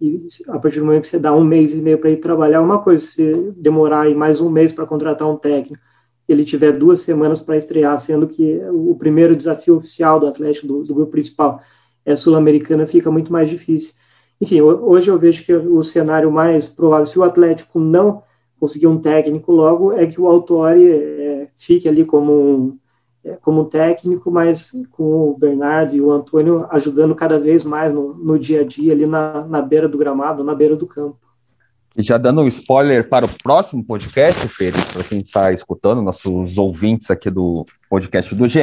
E 0.00 0.26
a 0.48 0.58
partir 0.58 0.80
do 0.80 0.86
momento 0.86 1.02
que 1.02 1.08
você 1.08 1.18
dá 1.18 1.34
um 1.34 1.44
mês 1.44 1.74
e 1.74 1.82
meio 1.82 1.98
para 1.98 2.10
ir 2.10 2.16
trabalhar, 2.16 2.62
uma 2.62 2.78
coisa, 2.78 3.04
se 3.04 3.52
demorar 3.56 4.02
aí 4.02 4.14
mais 4.14 4.40
um 4.40 4.48
mês 4.48 4.72
para 4.72 4.86
contratar 4.86 5.28
um 5.28 5.36
técnico, 5.36 5.82
ele 6.32 6.44
tiver 6.44 6.72
duas 6.72 7.00
semanas 7.00 7.40
para 7.40 7.56
estrear, 7.56 7.96
sendo 7.98 8.26
que 8.28 8.60
o 8.72 8.94
primeiro 8.94 9.34
desafio 9.34 9.76
oficial 9.76 10.20
do 10.20 10.26
Atlético, 10.26 10.66
do, 10.66 10.84
do 10.84 10.94
grupo 10.94 11.12
principal, 11.12 11.60
é 12.04 12.14
sul-americana, 12.16 12.86
fica 12.86 13.10
muito 13.10 13.32
mais 13.32 13.48
difícil. 13.48 13.94
Enfim, 14.40 14.60
hoje 14.60 15.10
eu 15.10 15.18
vejo 15.18 15.44
que 15.44 15.52
o 15.52 15.82
cenário 15.82 16.30
mais 16.30 16.68
provável, 16.68 17.06
se 17.06 17.18
o 17.18 17.22
Atlético 17.22 17.78
não 17.78 18.22
conseguir 18.58 18.86
um 18.86 18.98
técnico 18.98 19.52
logo, 19.52 19.92
é 19.92 20.06
que 20.06 20.20
o 20.20 20.26
Autori 20.26 20.90
é, 20.90 21.48
fique 21.54 21.88
ali 21.88 22.04
como 22.04 22.32
um, 22.32 22.78
é, 23.22 23.36
como 23.36 23.66
técnico, 23.66 24.30
mas 24.30 24.72
com 24.90 25.30
o 25.30 25.36
Bernardo 25.38 25.94
e 25.94 26.00
o 26.00 26.10
Antônio 26.10 26.66
ajudando 26.70 27.14
cada 27.14 27.38
vez 27.38 27.64
mais 27.64 27.92
no, 27.92 28.14
no 28.14 28.38
dia 28.38 28.62
a 28.62 28.64
dia, 28.64 28.92
ali 28.92 29.06
na, 29.06 29.44
na 29.46 29.60
beira 29.60 29.88
do 29.88 29.98
gramado, 29.98 30.42
na 30.42 30.54
beira 30.54 30.76
do 30.76 30.86
campo. 30.86 31.18
E 31.96 32.02
já 32.02 32.16
dando 32.16 32.42
um 32.42 32.46
spoiler 32.46 33.08
para 33.08 33.26
o 33.26 33.28
próximo 33.42 33.84
podcast, 33.84 34.46
Felipe, 34.48 34.80
para 34.92 35.02
quem 35.02 35.18
está 35.18 35.52
escutando, 35.52 36.00
nossos 36.00 36.56
ouvintes 36.56 37.10
aqui 37.10 37.28
do 37.28 37.66
podcast 37.88 38.32
do 38.34 38.46
GE, 38.46 38.60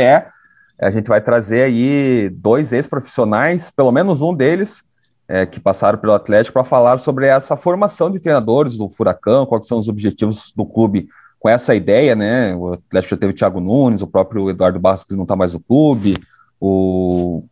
a 0.80 0.92
gente 0.92 1.08
vai 1.08 1.20
trazer 1.20 1.64
aí 1.64 2.30
dois 2.30 2.72
ex-profissionais, 2.72 3.70
pelo 3.70 3.92
menos 3.92 4.22
um 4.22 4.34
deles, 4.34 4.84
é, 5.28 5.46
que 5.46 5.60
passaram 5.60 5.98
pelo 5.98 6.14
Atlético, 6.14 6.54
para 6.54 6.64
falar 6.64 6.98
sobre 7.00 7.28
essa 7.28 7.58
formação 7.58 8.10
de 8.10 8.20
treinadores 8.20 8.78
do 8.78 8.90
Furacão, 8.90 9.46
quais 9.46 9.68
são 9.68 9.80
os 9.80 9.90
objetivos 9.90 10.54
do 10.56 10.66
clube 10.66 11.10
com 11.40 11.50
essa 11.50 11.76
ideia, 11.76 12.16
né? 12.16 12.56
O 12.56 12.74
Atlético 12.74 13.16
já 13.16 13.20
teve 13.20 13.34
o 13.34 13.36
Thiago 13.36 13.60
Nunes, 13.60 14.02
o 14.02 14.08
próprio 14.08 14.50
Eduardo 14.50 14.80
Barros, 14.80 15.04
que 15.04 15.16
não 15.16 15.24
está 15.24 15.36
mais 15.36 15.54
no 15.54 15.60
clube, 15.60 16.16
o, 16.60 17.44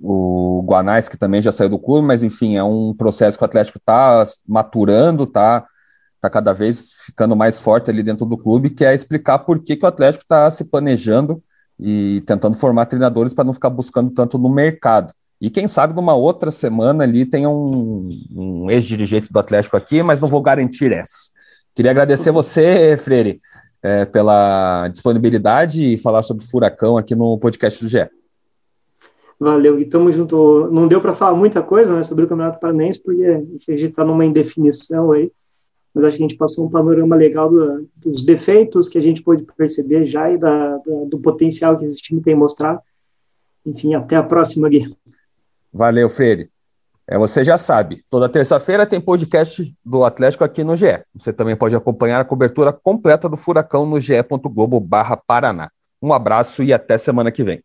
o 0.00 0.64
Guanais, 0.66 1.08
que 1.08 1.16
também 1.16 1.42
já 1.42 1.52
saiu 1.52 1.70
do 1.70 1.78
clube, 1.78 2.06
mas 2.06 2.22
enfim, 2.22 2.56
é 2.56 2.64
um 2.64 2.94
processo 2.94 3.36
que 3.36 3.44
o 3.44 3.46
Atlético 3.46 3.78
está 3.78 4.24
maturando, 4.46 5.24
está 5.24 5.66
tá 6.20 6.30
cada 6.30 6.52
vez 6.52 6.92
ficando 7.04 7.34
mais 7.34 7.60
forte 7.60 7.90
ali 7.90 8.02
dentro 8.02 8.24
do 8.24 8.38
clube, 8.38 8.70
que 8.70 8.84
é 8.84 8.94
explicar 8.94 9.40
por 9.40 9.58
que, 9.58 9.76
que 9.76 9.84
o 9.84 9.88
Atlético 9.88 10.24
está 10.24 10.50
se 10.50 10.64
planejando 10.64 11.42
e 11.78 12.22
tentando 12.26 12.56
formar 12.56 12.86
treinadores 12.86 13.34
para 13.34 13.44
não 13.44 13.52
ficar 13.52 13.70
buscando 13.70 14.10
tanto 14.10 14.38
no 14.38 14.48
mercado. 14.48 15.12
E 15.40 15.50
quem 15.50 15.66
sabe 15.66 15.94
numa 15.94 16.14
outra 16.14 16.52
semana 16.52 17.02
ali 17.02 17.26
tem 17.26 17.44
um, 17.44 18.08
um 18.30 18.70
ex-dirigente 18.70 19.32
do 19.32 19.38
Atlético 19.40 19.76
aqui, 19.76 20.00
mas 20.00 20.20
não 20.20 20.28
vou 20.28 20.40
garantir 20.40 20.92
essa. 20.92 21.32
Queria 21.74 21.90
agradecer 21.90 22.30
você, 22.30 22.96
Freire, 22.96 23.40
é, 23.82 24.04
pela 24.04 24.86
disponibilidade 24.88 25.82
e 25.82 25.98
falar 25.98 26.22
sobre 26.22 26.46
furacão 26.46 26.96
aqui 26.96 27.16
no 27.16 27.36
podcast 27.38 27.82
do 27.82 27.88
GE. 27.88 28.08
Valeu, 29.42 29.76
e 29.76 29.82
estamos 29.82 30.14
junto. 30.14 30.70
Não 30.70 30.86
deu 30.86 31.00
para 31.00 31.12
falar 31.12 31.36
muita 31.36 31.60
coisa 31.60 31.96
né, 31.96 32.04
sobre 32.04 32.24
o 32.24 32.28
Campeonato 32.28 32.60
Paranaense, 32.60 33.02
porque 33.02 33.24
a 33.24 33.72
gente 33.72 33.84
está 33.86 34.04
numa 34.04 34.24
indefinição 34.24 35.10
aí, 35.10 35.32
mas 35.92 36.04
acho 36.04 36.16
que 36.16 36.22
a 36.22 36.28
gente 36.28 36.38
passou 36.38 36.64
um 36.64 36.70
panorama 36.70 37.16
legal 37.16 37.50
do, 37.50 37.88
dos 37.96 38.24
defeitos 38.24 38.88
que 38.88 38.96
a 38.96 39.00
gente 39.00 39.20
pôde 39.20 39.44
perceber 39.56 40.06
já 40.06 40.30
e 40.30 40.38
da, 40.38 40.76
da, 40.76 41.04
do 41.08 41.18
potencial 41.18 41.76
que 41.76 41.86
esse 41.86 42.00
time 42.00 42.22
tem 42.22 42.36
mostrado. 42.36 42.78
Enfim, 43.66 43.96
até 43.96 44.14
a 44.14 44.22
próxima, 44.22 44.68
Gui. 44.68 44.96
Valeu, 45.72 46.08
Freire. 46.08 46.48
É, 47.04 47.18
você 47.18 47.42
já 47.42 47.58
sabe, 47.58 48.04
toda 48.08 48.28
terça-feira 48.28 48.86
tem 48.86 49.00
podcast 49.00 49.74
do 49.84 50.04
Atlético 50.04 50.44
aqui 50.44 50.62
no 50.62 50.76
GE. 50.76 51.02
Você 51.16 51.32
também 51.32 51.56
pode 51.56 51.74
acompanhar 51.74 52.20
a 52.20 52.24
cobertura 52.24 52.72
completa 52.72 53.28
do 53.28 53.36
Furacão 53.36 53.84
no 53.84 53.98
ge.globo 53.98 54.80
Paraná. 55.26 55.68
Um 56.00 56.12
abraço 56.12 56.62
e 56.62 56.72
até 56.72 56.96
semana 56.96 57.32
que 57.32 57.42
vem. 57.42 57.60